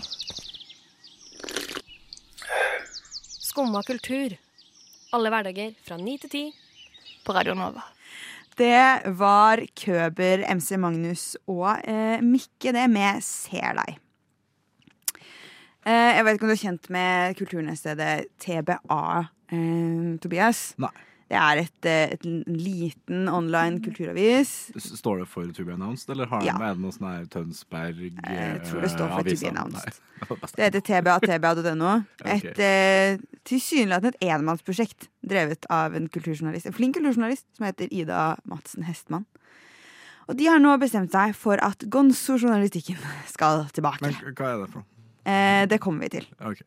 [3.51, 4.36] Skumma kultur.
[5.15, 6.43] Alle hverdager fra ni til ti
[7.25, 7.84] på Radio Nova.
[8.60, 13.95] Det var Køber, MC Magnus og eh, Mikke, det med Ser deg.
[15.88, 18.12] Eh, jeg vet ikke om du er kjent med kulturnettstedet
[18.43, 18.99] TBA,
[19.55, 20.65] eh, Tobias?
[20.84, 20.91] Nei.
[21.31, 24.49] Det er et, eh, et liten online kulturavis.
[24.75, 26.55] Står det for To be announced, eller har Ja.
[26.59, 30.01] er det noe sånn her Tønsberg Jeg tror det står for To be announced.
[30.55, 32.03] Det heter tba.tba.no.
[32.25, 33.17] Et okay.
[33.47, 39.25] tilsynelatende et enmannsprosjekt drevet av en kulturjournalist, en flink kulturjournalist som heter Ida Madsen Hestmann.
[40.27, 42.99] Og de har nå bestemt seg for at Gonzo-journalistikken
[43.35, 44.01] skal tilbake.
[44.03, 44.85] Men hva er det for noe?
[45.25, 46.27] Eh, det kommer vi til.
[46.43, 46.61] Ok.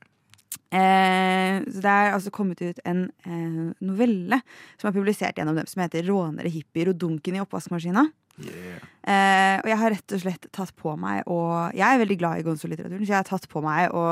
[0.75, 4.41] Eh, så det er altså kommet ut en eh, novelle
[4.81, 8.09] som er publisert gjennom dem, som heter 'Rånere, hippier og dunken i oppvaskmaskina'.
[8.35, 12.39] Eh, og jeg har rett og slett tatt på meg å Jeg er veldig glad
[12.41, 14.05] i gonzo-litteraturen, så jeg har tatt på meg å,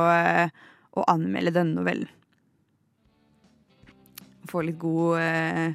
[0.95, 2.11] å anmelde denne novellen.
[4.51, 5.73] Få litt god eh,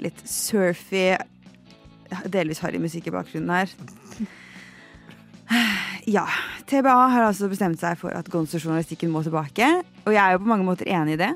[0.00, 1.12] Litt surfy,
[2.32, 3.74] delvis harry musikk i bakgrunnen her.
[6.08, 6.26] Ja.
[6.70, 9.68] TBA har altså bestemt seg for at gonzo-journalistikken må tilbake.
[10.06, 11.32] Og jeg er jo på mange måter enig i det.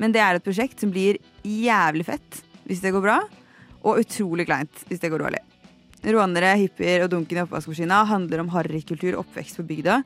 [0.00, 3.16] Men det er et prosjekt som blir jævlig fett hvis det går bra,
[3.82, 5.40] og utrolig kleint hvis det går dårlig.
[6.02, 10.00] Rånere, hippier og dunken i oppvaskmaskina handler om harrykultur og oppvekst på bygda.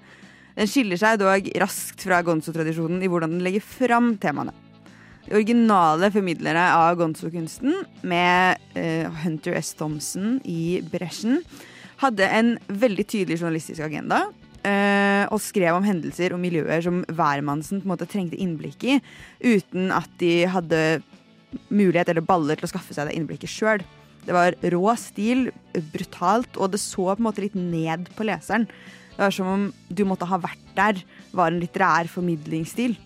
[0.57, 4.55] Den skiller seg dog raskt fra gonzo-tradisjonen i hvordan den legger fram temaene.
[5.27, 9.73] De originale formidlere av gonzo-kunsten, med uh, Hunter S.
[9.79, 11.41] Thompson i bresjen,
[12.03, 14.27] hadde en veldig tydelig journalistisk agenda.
[14.67, 18.97] eh, og skrev om hendelser og miljøer som hvermannsen på trengte innblikk i,
[19.41, 20.81] uten at de hadde
[21.71, 23.85] mulighet eller baller til å skaffe seg det innblikket sjøl.
[24.27, 25.51] Det var rå stil,
[25.93, 28.67] brutalt, og det så på en måte litt ned på leseren.
[29.15, 30.99] Det var som om du måtte ha vært der
[31.37, 32.97] var en litterær formidlingsstil.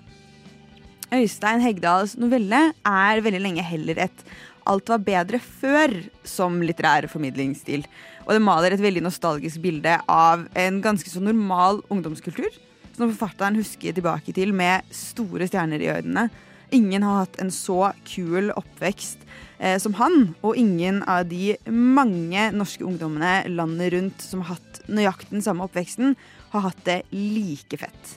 [1.10, 4.24] Øystein Hegdals novelle er veldig lenge heller et
[4.68, 5.94] alt var bedre før
[6.26, 7.86] som litterær formidlingsstil.
[8.26, 12.50] Og det maler et veldig nostalgisk bilde av en ganske så normal ungdomskultur,
[12.96, 16.28] som forfatteren husker tilbake til med store stjerner i øynene.
[16.70, 19.24] Ingen har hatt en så kul oppvekst
[19.58, 24.82] eh, som han, og ingen av de mange norske ungdommene landet rundt som har hatt
[24.86, 26.14] nøyaktig den samme oppveksten,
[26.52, 28.14] har hatt det like fett.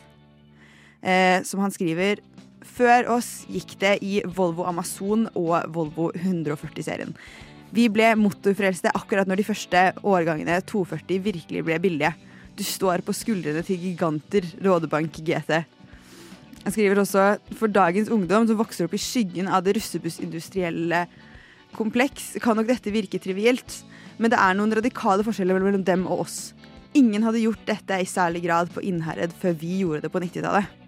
[1.02, 2.22] Eh, som han skriver
[2.68, 7.14] før oss gikk det i Volvo Amazon og Volvo 140-serien.
[7.74, 12.12] Vi ble motorfrelste akkurat når de første årgangene 240 virkelig ble billige.
[12.54, 15.64] Du står på skuldrene til giganter, Rådebank GT.
[16.64, 17.24] Jeg skriver også
[17.58, 21.08] for dagens ungdom som vokser opp i skyggen av det russebussindustrielle
[21.74, 23.80] kompleks, kan nok dette virke trivielt,
[24.22, 26.38] men det er noen radikale forskjeller mellom dem og oss.
[26.94, 30.83] Ingen hadde gjort dette i særlig grad på Innherred før vi gjorde det på 90-tallet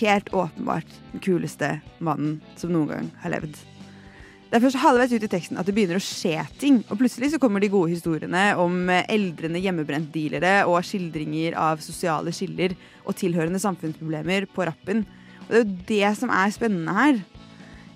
[0.00, 3.56] helt åpenbart den kuleste mannen som noen gang har levd.
[4.46, 7.32] Det er først halvveis ut i teksten at det begynner å skje ting, og plutselig
[7.32, 13.60] så kommer de gode historiene om eldrende hjemmebrentdealere og skildringer av sosiale skiller og tilhørende
[13.62, 15.02] samfunnsproblemer på rappen.
[15.46, 17.18] Og det er jo det som er spennende her.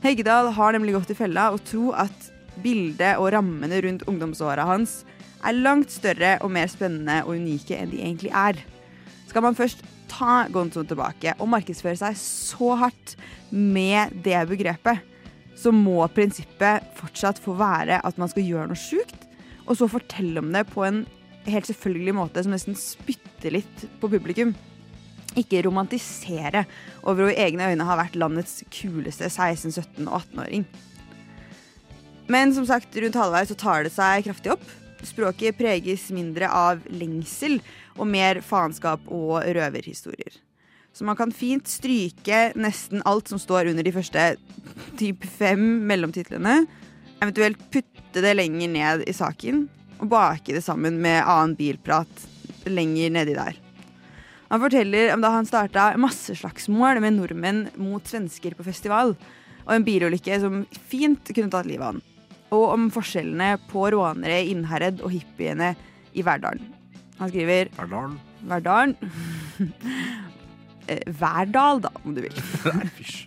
[0.03, 2.31] Heggedal har nemlig gått i fella og tro at
[2.65, 5.05] bildet og rammene rundt ungdomsåra hans
[5.47, 8.59] er langt større og mer spennende og unike enn de egentlig er.
[9.31, 13.15] Skal man først ta Gonzo tilbake og markedsføre seg så hardt
[13.51, 15.07] med det begrepet,
[15.57, 19.27] så må prinsippet fortsatt få være at man skal gjøre noe sjukt,
[19.69, 21.05] og så fortelle om det på en
[21.47, 24.55] helt selvfølgelig måte som nesten spytter litt på publikum.
[25.39, 26.65] Ikke romantisere
[27.07, 30.67] over i egne øyne ha vært landets kuleste 16-, 17- og 18-åring.
[32.31, 34.67] Men som sagt, rundt halvveis så tar det seg kraftig opp.
[35.07, 37.59] Språket preges mindre av lengsel
[37.97, 40.37] og mer faenskap og røverhistorier.
[40.93, 44.25] Så man kan fint stryke nesten alt som står under de første
[44.99, 46.65] typ fem mellomtitlene.
[47.21, 49.69] Eventuelt putte det lenger ned i saken
[50.01, 52.29] og bake det sammen med annen bilprat
[52.69, 53.57] lenger nedi der.
[54.51, 59.15] Han forteller om da han starta masseslagsmål med nordmenn mot svensker på festival,
[59.63, 62.01] og en bilulykke som fint kunne tatt livet av han.
[62.51, 65.75] Og om forskjellene på rånere Innherred og hippiene
[66.17, 66.67] i Verdalen.
[67.21, 68.19] Han skriver Verdalen.
[68.51, 68.97] Verdalen.
[70.91, 72.39] Eh, Verdal, da, om du vil.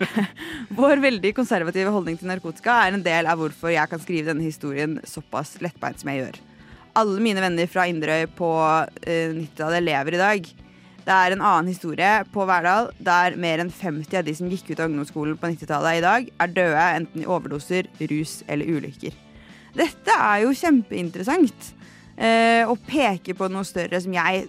[0.78, 4.46] Vår veldig konservative holdning til narkotika er en del av hvorfor jeg kan skrive denne
[4.46, 6.38] historien såpass lettbeint som jeg gjør.
[7.02, 8.50] Alle mine venner fra Inderøy på
[9.04, 10.50] eh, 90-tallet lever i dag.
[11.02, 14.70] Det er en annen historie på Verdal der mer enn 50 av de som gikk
[14.70, 19.16] ut av ungdomsskolen på 90-tallet i dag, er døde enten i overdoser, rus eller ulykker.
[19.74, 21.72] Dette er jo kjempeinteressant.
[22.14, 24.44] Eh, å peke på noe større som jeg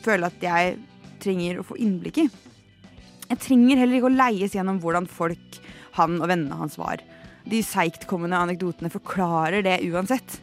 [0.00, 0.78] føler at jeg
[1.20, 2.28] trenger å få innblikk i.
[3.30, 5.60] Jeg trenger heller ikke å leies gjennom hvordan folk
[5.98, 7.02] han og vennene hans var.
[7.44, 10.40] De seigtkommende anekdotene forklarer det uansett.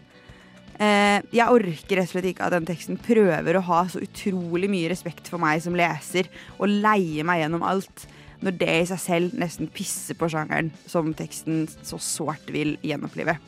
[0.77, 4.69] Eh, jeg orker rett og slett ikke at den teksten prøver å ha så utrolig
[4.69, 6.29] mye respekt for meg som leser,
[6.61, 8.05] og leie meg gjennom alt,
[8.45, 13.39] når det i seg selv nesten pisser på sjangeren som teksten så sårt vil gjenopplive.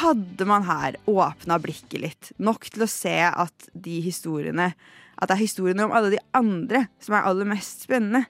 [0.00, 4.74] Hadde man her åpna blikket litt, nok til å se at de historiene
[5.20, 8.22] At det er historiene om alle de andre som er aller mest spennende,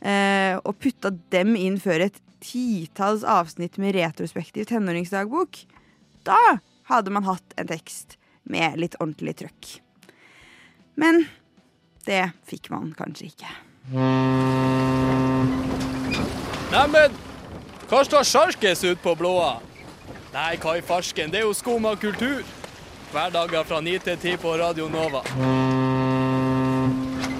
[0.00, 5.58] eh, og putta dem inn før et titalls avsnitt med retrospektiv tenåringsdagbok,
[6.24, 6.40] da
[6.90, 8.18] hadde man hatt en tekst
[8.50, 9.72] med litt ordentlig trøkk.
[11.00, 11.24] Men
[12.06, 13.50] det fikk man kanskje ikke.
[16.70, 17.18] Neimen,
[17.90, 19.58] hva står sjarkes ut på blåa?
[20.30, 22.44] Nei, hva i farsken, det er jo skum av kultur.
[23.10, 25.24] Hverdager fra 9 til 10 på Radio Nova.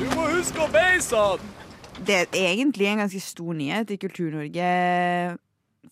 [0.00, 1.52] Du må huske å beise han!
[2.00, 4.70] Det er egentlig en ganske stor nyhet i Kultur-Norge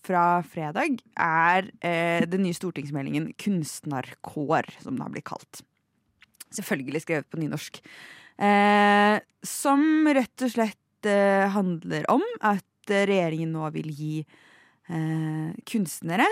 [0.05, 5.62] fra fredag, er eh, den nye stortingsmeldingen 'Kunstnarkår', som den har blitt kalt.
[6.55, 7.81] Selvfølgelig skrevet på nynorsk.
[8.38, 15.51] Eh, som rett og slett eh, handler om at eh, regjeringen nå vil gi eh,
[15.68, 16.29] kunstnere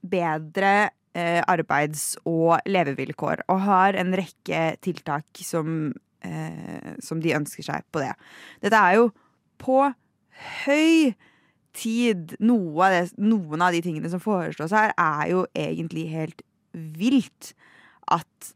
[0.00, 5.92] bedre eh, arbeids- og levevilkår, og har en rekke tiltak som,
[6.24, 8.12] eh, som de ønsker seg på det.
[8.64, 9.10] Dette er jo
[9.60, 9.82] på
[10.64, 11.12] høy
[11.76, 12.36] tid.
[12.42, 17.52] Noe av det, noen av de tingene som foreslås her, er jo egentlig helt vilt.
[18.10, 18.52] At,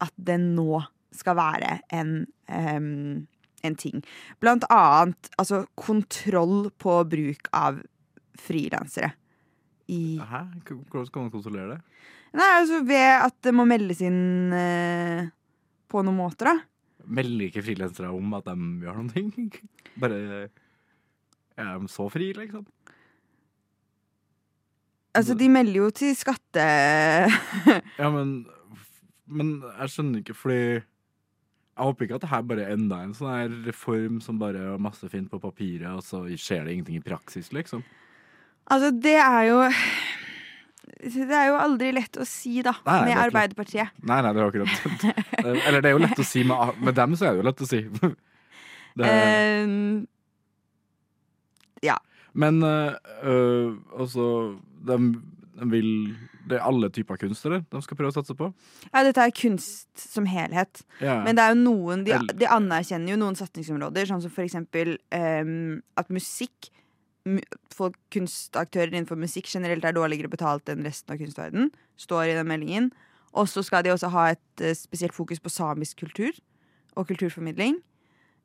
[0.00, 0.80] at det nå
[1.16, 2.14] skal være en,
[2.48, 3.26] um,
[3.64, 4.02] en ting.
[4.40, 7.82] Blant annet altså kontroll på bruk av
[8.40, 9.12] frilansere.
[9.92, 10.42] I Hæ?
[10.66, 11.80] Hvordan skal man kontrollere det?
[12.36, 15.28] Nei, altså ved at det må meldes inn eh,
[15.88, 17.04] på noen måter, da.
[17.06, 19.52] melder ikke frilansere om at de gjør noen ting?
[20.02, 20.48] Bare
[21.56, 22.66] Er de så fri, liksom?
[25.16, 26.64] Altså, de melder jo til skatte...
[28.00, 28.42] Ja, men
[29.26, 33.14] Men jeg skjønner ikke, fordi Jeg håper ikke at det her bare er enda en
[33.16, 37.00] sånn her reform som bare er masse fint på papiret, og så skjer det ingenting
[37.00, 37.82] i praksis, liksom.
[38.72, 39.58] Altså, det er jo
[41.02, 43.96] Det er jo aldri lett å si, da, Nei, med er Arbeiderpartiet.
[44.06, 45.02] Nei, nei, det er akkurat.
[45.66, 47.64] Eller det er jo lett å si med, med dem, så er det jo lett
[47.66, 47.82] å si.
[48.96, 49.66] Det, er, ja.
[52.36, 54.24] Men øh, altså
[54.86, 54.96] de,
[55.56, 55.88] de vil
[56.46, 58.50] Det er alle typer kunstnere de skal prøve å satse på.
[58.92, 60.84] ja, dette er kunst som helhet.
[61.00, 61.16] Ja.
[61.24, 64.92] Men det er jo noen de, de anerkjenner jo noen satsingsområder, sånn som for eksempel
[65.10, 66.68] um, at musikk
[67.26, 67.42] mu-
[67.74, 72.46] Folk, kunstaktører innenfor musikk generelt er dårligere betalt enn resten av kunstverden Står i den
[72.48, 72.92] meldingen.
[73.36, 76.30] Og så skal de også ha et spesielt fokus på samisk kultur
[76.96, 77.74] og kulturformidling.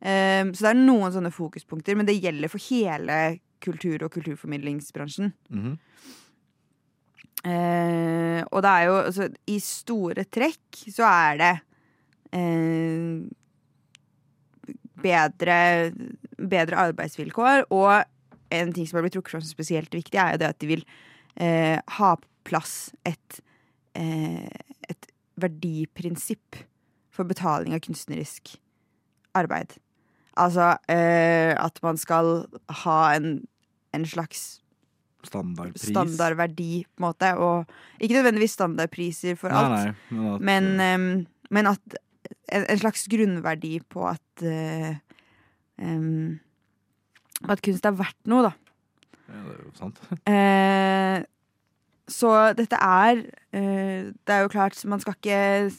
[0.02, 3.20] Um, så det er noen sånne fokuspunkter, men det gjelder for hele
[3.64, 5.34] kultur- og kulturformidlingsbransjen.
[5.50, 5.78] Mhm.
[7.42, 11.54] Eh, og det er jo altså, I store trekk så er det
[12.38, 13.24] eh,
[15.02, 15.60] bedre,
[16.38, 17.66] bedre arbeidsvilkår.
[17.74, 18.04] Og
[18.52, 20.70] en ting som har blitt trukket fram som spesielt viktig, er jo det at de
[20.76, 20.84] vil
[21.38, 23.40] eh, ha på plass et,
[23.94, 24.50] eh,
[24.90, 25.10] et
[25.42, 26.58] verdiprinsipp
[27.14, 28.56] for betaling av kunstnerisk
[29.38, 29.76] arbeid.
[30.42, 32.46] Altså eh, at man skal
[32.84, 33.44] ha en,
[33.94, 34.60] en slags
[35.24, 35.84] Standardpris.
[35.92, 37.32] standardverdi, på en måte.
[37.38, 37.66] Og
[38.02, 40.72] ikke nødvendigvis standardpriser for alt, nei, men at- men,
[41.20, 41.98] um, men at
[42.52, 44.96] en, en slags grunnverdi på at uh,
[45.82, 46.40] um,
[47.50, 48.52] At kunst er verdt noe, da.
[49.32, 50.02] Ja, det er jo sant.
[50.30, 51.24] uh,
[52.20, 55.72] så dette er uh, Det er jo klart, man skal ikke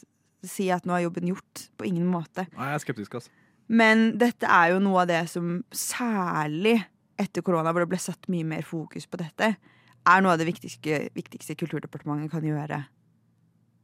[0.43, 1.69] si at nå er jobben gjort.
[1.79, 2.47] På ingen måte.
[2.57, 3.31] Nei, jeg er skeptisk, altså.
[3.73, 6.81] Men dette er jo noe av det som særlig
[7.23, 9.55] etter korona, hvor det ble satt mye mer fokus på dette,
[10.03, 12.81] er noe av det viktigste, viktigste Kulturdepartementet kan gjøre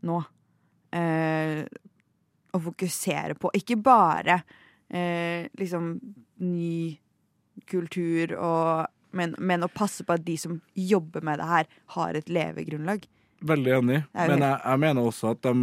[0.08, 0.18] nå.
[0.98, 1.62] Eh,
[2.48, 4.38] å fokusere på ikke bare
[4.88, 5.90] eh, liksom
[6.40, 6.96] ny
[7.68, 12.18] kultur og men, men å passe på at de som jobber med det her, har
[12.18, 13.06] et levegrunnlag.
[13.48, 13.98] Veldig enig.
[14.12, 15.54] Men jeg, jeg mener også at de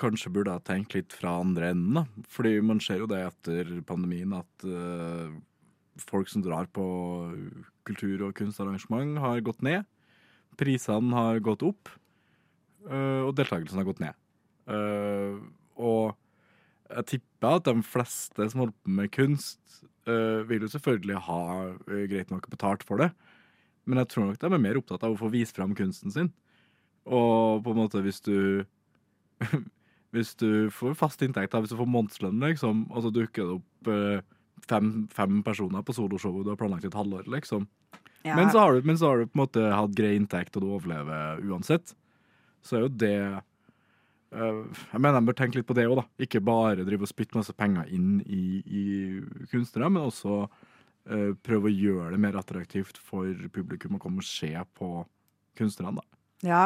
[0.00, 2.00] kanskje burde ha tenkt litt fra andre enden.
[2.00, 2.24] da.
[2.32, 5.30] Fordi man ser jo det etter pandemien at eh,
[6.02, 6.84] folk som drar på
[7.88, 9.86] kultur- og kunstarrangement, har gått ned.
[10.60, 11.88] Prisene har gått opp,
[12.88, 14.14] eh, og deltakelsen har gått ned.
[14.68, 15.38] Eh,
[15.80, 16.16] og
[16.90, 19.60] jeg tipper at de fleste som holder på med kunst,
[20.06, 23.12] eh, vil jo selvfølgelig ha greit nok betalt for det.
[23.86, 26.32] Men jeg tror nok de er mer opptatt av å få vise fram kunsten sin.
[27.06, 28.66] Og på en måte hvis du
[30.10, 33.90] Hvis du får fast inntekt, hvis du får månedslønn, liksom, og så dukker det opp
[34.68, 37.66] fem, fem personer på soloshowet du har planlagt et halvår, liksom.
[38.22, 38.36] Ja.
[38.36, 40.64] Men, så har du, men så har du på en måte hatt grei inntekt, og
[40.64, 41.94] du overlever uansett.
[42.60, 44.58] Så er jo det eh,
[44.92, 46.04] Jeg mener de bør tenke litt på det òg, da.
[46.26, 48.84] Ikke bare drive og spytte masse penger inn i, i
[49.52, 54.28] kunstnere, men også eh, prøve å gjøre det mer attraktivt for publikum å komme og
[54.28, 54.92] se på
[55.56, 56.20] kunstnerne, da.
[56.44, 56.64] Ja.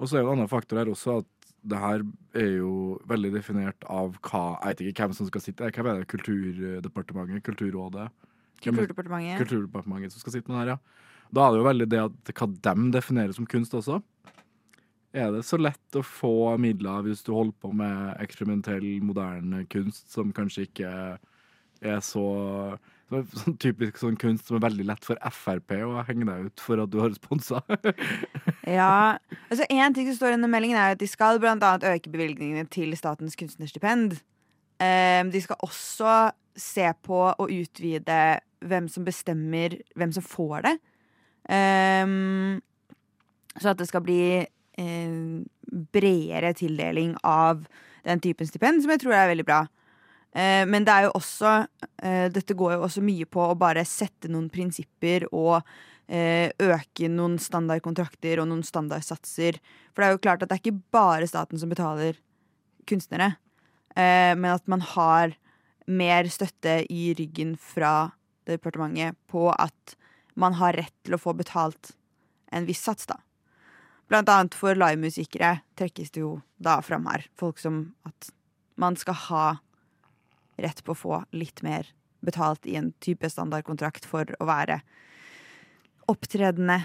[0.00, 1.35] Og så er jo en annen faktor her også at
[1.66, 2.02] det her
[2.36, 2.72] er jo
[3.08, 5.70] veldig definert av hva Jeg vet ikke hvem som skal sitte.
[5.72, 6.08] Hvem er det?
[6.12, 7.42] Kulturdepartementet?
[7.46, 8.10] Kulturrådet?
[8.62, 9.40] Kulturdepartementet.
[9.42, 11.06] Kulturdepartementet som skal sitte med det her, ja.
[11.34, 14.00] Da er det jo veldig det at hva de definerer som kunst også.
[15.16, 20.12] Er det så lett å få midler hvis du holder på med eksperimentell, moderne kunst
[20.12, 20.90] som kanskje ikke
[21.86, 22.26] er så
[23.10, 26.82] sånn typisk sånn kunst som er veldig lett for Frp å henge deg ut for
[26.82, 27.62] at du har sponsa?
[28.66, 29.18] Ja,
[29.50, 32.96] altså En ting som står i meldingen, er at de skal annet øke bevilgningene til
[32.96, 34.18] Statens kunstnerstipend.
[34.82, 40.74] Um, de skal også se på å utvide hvem som bestemmer hvem som får det.
[41.46, 42.60] Um,
[43.56, 44.44] så at det skal bli
[44.80, 45.46] um,
[45.92, 47.64] bredere tildeling av
[48.06, 49.62] den typen stipend, som jeg tror er veldig bra.
[50.36, 53.86] Uh, men det er jo også uh, Dette går jo også mye på å bare
[53.88, 55.62] sette noen prinsipper og
[56.06, 59.58] øke noen standardkontrakter og noen standardsatser.
[59.90, 62.20] For det er jo klart at det er ikke bare staten som betaler
[62.86, 63.34] kunstnere,
[63.96, 65.34] eh, men at man har
[65.86, 68.12] mer støtte i ryggen fra
[68.46, 69.96] departementet på at
[70.38, 71.94] man har rett til å få betalt
[72.54, 73.18] en viss sats, da.
[74.06, 77.26] Blant annet for livemusikere trekkes det jo da fram her.
[77.34, 78.30] Folk som at
[78.78, 79.46] man skal ha
[80.62, 81.88] rett på å få litt mer
[82.26, 84.80] betalt i en type standardkontrakt for å være
[86.10, 86.78] opptredende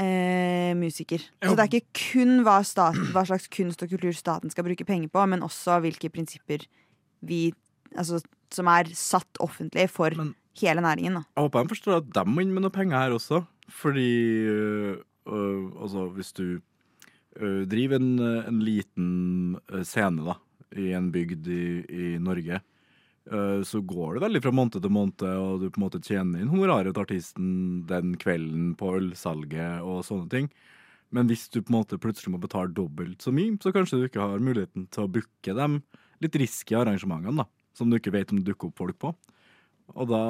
[0.00, 1.22] eh, musiker.
[1.42, 4.86] Så det er ikke kun hva, staten, hva slags kunst og kultur staten skal bruke
[4.88, 6.66] penger på, men også hvilke prinsipper
[7.26, 7.50] vi
[7.96, 8.20] altså,
[8.54, 10.14] som er satt offentlig for
[10.60, 11.20] hele næringen.
[11.20, 11.26] Da.
[11.36, 13.42] Jeg håper de forstår at de må inn med noe penger her også.
[13.72, 14.10] Fordi
[14.46, 14.96] øh,
[15.26, 16.60] øh, altså, hvis du
[17.36, 20.36] øh, driver en, en liten øh, scene da,
[20.76, 22.60] i en bygd i, i Norge,
[23.26, 26.50] så går det veldig fra måned til måned, og du på en måte tjener inn
[26.52, 27.48] honoraret til artisten
[27.88, 30.50] den kvelden på ølsalget og sånne ting.
[31.14, 34.06] Men hvis du på en måte plutselig må betale dobbelt så mye, så kanskje du
[34.08, 35.80] ikke har muligheten til å booke dem
[36.22, 37.46] litt risky arrangementene, da,
[37.76, 39.12] som du ikke vet om det dukker opp folk på.
[39.94, 40.22] Og da,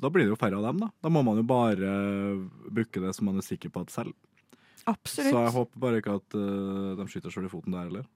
[0.00, 0.88] da blir det jo færre av dem, da.
[1.04, 1.90] Da må man jo bare
[2.72, 4.16] booke det som man er sikker på at selv.
[4.88, 5.34] Absolutt.
[5.34, 8.08] Så jeg håper bare ikke at uh, de skyter sjøl i foten der heller.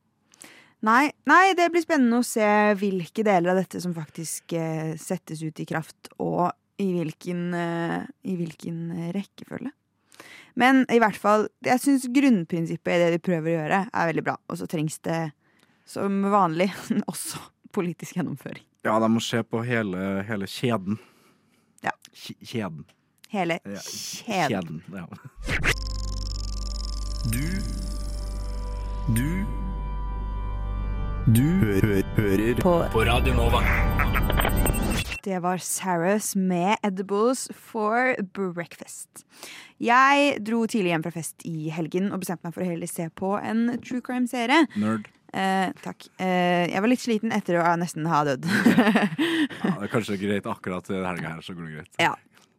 [0.84, 2.44] Nei, nei, det blir spennende å se
[2.76, 6.50] hvilke deler av dette som faktisk eh, settes ut i kraft, og
[6.82, 9.72] i hvilken, eh, i hvilken rekkefølge.
[10.60, 14.26] Men i hvert fall, jeg syns grunnprinsippet i det de prøver å gjøre, er veldig
[14.26, 14.36] bra.
[14.52, 15.22] Og så trengs det,
[15.88, 16.68] som vanlig,
[17.10, 17.40] også
[17.74, 18.66] politisk gjennomføring.
[18.84, 21.00] Ja, de må se på hele, hele kjeden.
[21.84, 21.96] Ja.
[22.12, 22.84] Kjeden.
[23.32, 24.52] Hele kjeden.
[24.52, 24.84] kjeden.
[24.92, 25.08] ja.
[27.32, 27.40] Du
[29.14, 29.53] Du
[31.32, 33.60] Du hø hører På- på Radio Nova.
[35.24, 39.24] Det var Sarahs med Edibles for breakfast.
[39.80, 43.08] Jeg dro tidlig hjem fra fest i helgen og bestemte meg for å heller se
[43.08, 44.66] på en true crime-serie.
[44.76, 45.06] Nerd.
[45.32, 46.04] Eh, takk.
[46.20, 48.44] Eh, jeg var litt sliten etter å nesten ha dødd.
[48.44, 51.94] Ja, det er kanskje greit akkurat i helga her, så går det greit.
[51.98, 52.12] Ja.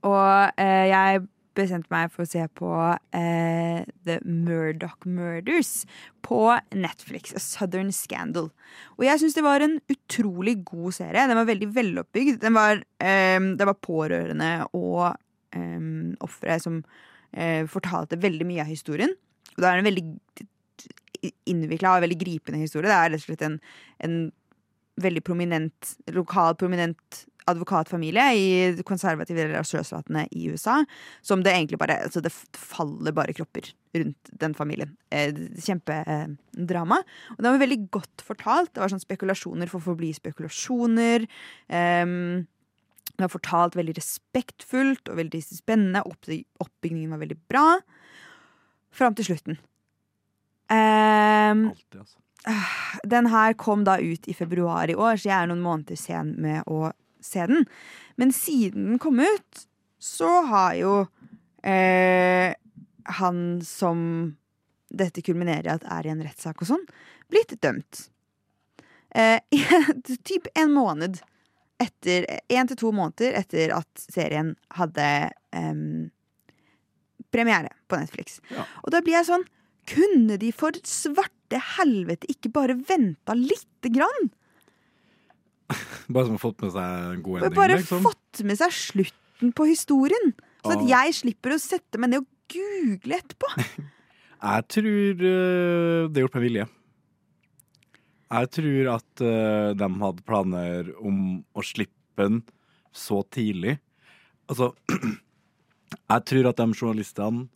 [0.03, 1.27] Og eh, jeg
[1.57, 2.71] bestemte meg for å se på
[3.15, 5.85] eh, The Murdoch Murders
[6.25, 6.39] på
[6.75, 7.35] Netflix.
[7.35, 8.49] A Southern Scandal.
[8.97, 11.27] Og jeg syns det var en utrolig god serie.
[11.29, 12.39] Den var veldig veloppbygd.
[12.43, 15.03] Den var, eh, det var pårørende og
[15.55, 15.91] eh,
[16.25, 16.81] ofre som
[17.31, 19.15] eh, fortalte veldig mye av historien.
[19.55, 20.07] Og det er en veldig
[21.49, 22.89] innvikla og veldig gripende historie.
[22.89, 23.61] Det er rett og slett en,
[24.05, 24.17] en
[25.01, 30.79] veldig prominent, lokal prominent advokatfamilie i konservative deler i USA.
[31.21, 34.95] Som det egentlig bare altså Det faller bare kropper rundt den familien.
[35.11, 37.01] Eh, Kjempedrama.
[37.35, 38.73] Og det var veldig godt fortalt.
[38.73, 41.27] Det var sånn spekulasjoner for å forbli spekulasjoner.
[41.69, 42.05] Eh,
[43.15, 46.03] det var fortalt veldig respektfullt og veldig spennende.
[46.03, 47.67] Oppbyggingen var veldig bra.
[48.95, 49.61] Fram til slutten.
[50.65, 51.69] Um,
[53.05, 56.33] den her kom da ut i februar i år, så jeg er noen måneder sen
[56.41, 56.89] med å
[57.25, 57.65] se den.
[58.21, 59.65] Men siden den kom ut,
[59.99, 60.95] så har jo
[61.65, 62.53] eh,
[63.19, 64.01] han som
[64.95, 66.83] dette kulminerer i at er i en rettssak og sånn,
[67.31, 68.07] blitt dømt.
[69.15, 69.39] Eh,
[70.29, 71.21] typ en måned
[71.81, 75.07] etter En til to måneder etter at serien hadde
[75.55, 76.11] em,
[77.35, 78.39] premiere på Netflix.
[78.83, 79.43] Og da blir jeg sånn
[79.85, 84.31] Kunne de for svarte helvete ikke bare venta lite grann?
[86.07, 88.05] Bare som har fått med seg en god ending, Bare liksom.
[88.05, 90.33] fått med seg slutten på historien.
[90.65, 93.51] Så at jeg slipper å sette meg ned og google etterpå.
[94.45, 96.65] Jeg tror øh, det er gjort med vilje.
[98.35, 101.21] Jeg tror at øh, de hadde planer om
[101.55, 102.41] å slippe den
[102.93, 103.79] så tidlig.
[104.51, 104.73] Altså
[106.11, 107.47] Jeg tror at de journalistene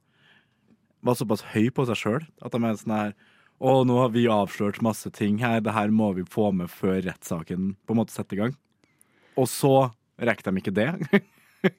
[1.06, 3.14] var såpass høy på seg sjøl at de er sånn her
[3.60, 7.02] Å, nå har vi avslørt masse ting her, det her må vi få med før
[7.04, 8.54] rettssaken på en måte setter i gang.
[9.40, 9.74] Og så
[10.20, 11.20] rekker de ikke det.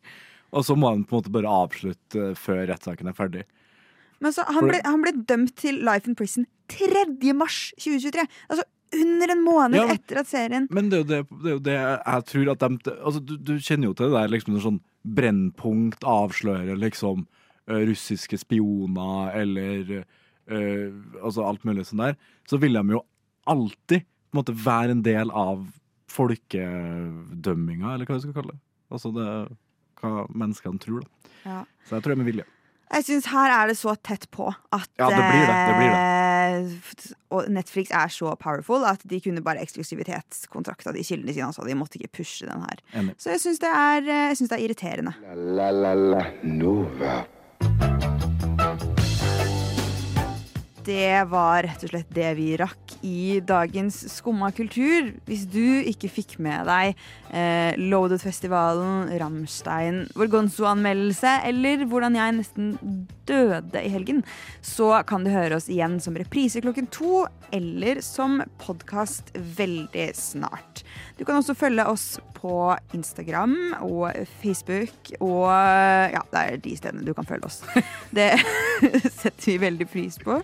[0.56, 3.46] Og så må han på en måte bare avslutte før rettssaken er ferdig.
[4.20, 7.06] Men så, han, ble, han ble dømt til life in prison 3.
[7.38, 8.26] mars 2023.
[8.52, 8.66] Altså
[9.00, 11.54] under en måned Ja, men- etter at serien Men det er jo det, det, er
[11.54, 14.56] jo det jeg tror at de altså, du, du kjenner jo til det der liksom,
[14.56, 14.80] når sånn
[15.16, 17.22] Brennpunkt avslører liksom
[17.70, 20.08] eh, russiske spioner eller eh,
[20.50, 22.16] altså alt mulig sånn der.
[22.48, 23.04] Så vil de jo
[23.50, 25.64] alltid på en måte være en del av
[26.10, 28.62] folkedømminga, eller hva vi skal kalle det.
[28.90, 29.26] Altså det
[30.00, 31.34] hva menneskene tror, da.
[31.44, 31.60] Ja.
[31.86, 32.48] Så jeg tror det er med vilje.
[32.90, 35.92] Jeg syns her er det så tett på at Ja, det blir det, det blir
[35.94, 37.12] det.
[37.30, 41.46] Og Netflix er så powerful at de kunne bare eksklusivitetskontrakta de kildene sine.
[41.52, 41.62] Altså.
[41.68, 42.82] De måtte ikke pushe den her.
[42.98, 43.14] Enig.
[43.22, 45.14] Så jeg syns det, eh, det er irriterende.
[45.60, 47.20] La la la Nova.
[50.84, 55.10] Det var rett og slett det vi rakk i dagens Skumma kultur.
[55.26, 56.94] Hvis du ikke fikk med deg
[57.36, 62.72] eh, Loaded-festivalen, Ramstein, vår Gonzo-anmeldelse eller hvordan jeg nesten
[63.28, 64.24] døde i helgen,
[64.64, 70.84] så kan du høre oss igjen som reprise klokken to eller som podkast veldig snart.
[71.20, 73.52] Du kan også følge oss på Instagram
[73.84, 74.06] og
[74.40, 77.58] Facebook og ja, det er de stedene du kan følge oss.
[78.16, 78.30] Det
[79.20, 80.38] setter vi veldig pris på.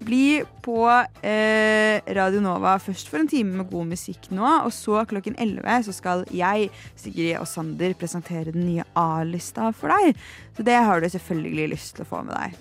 [0.00, 0.78] Bli på
[1.26, 5.84] eh, Radio Nova først for en time med god musikk nå, og så klokken 11
[5.90, 10.16] så skal jeg, Sigrid og Sander presentere den nye A-lista for deg.
[10.56, 12.56] Så det har du selvfølgelig lyst til å få med deg.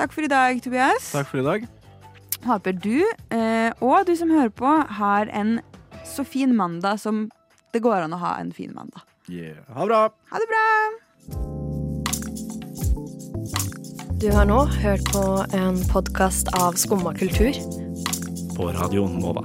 [0.00, 1.12] Takk for i dag, Tobias.
[1.14, 1.70] Takk for i dag.
[2.42, 5.60] Håper du eh, og du som hører på, har en
[6.04, 7.30] så fin mandag som
[7.72, 9.00] det går an å ha en fin mandag.
[9.28, 9.64] Yeah.
[9.68, 10.02] Ha det bra.
[10.30, 10.66] Ha det bra!
[14.22, 17.52] Du har nå hørt på en podkast av Skumma kultur.
[18.56, 19.42] På Radio Nova.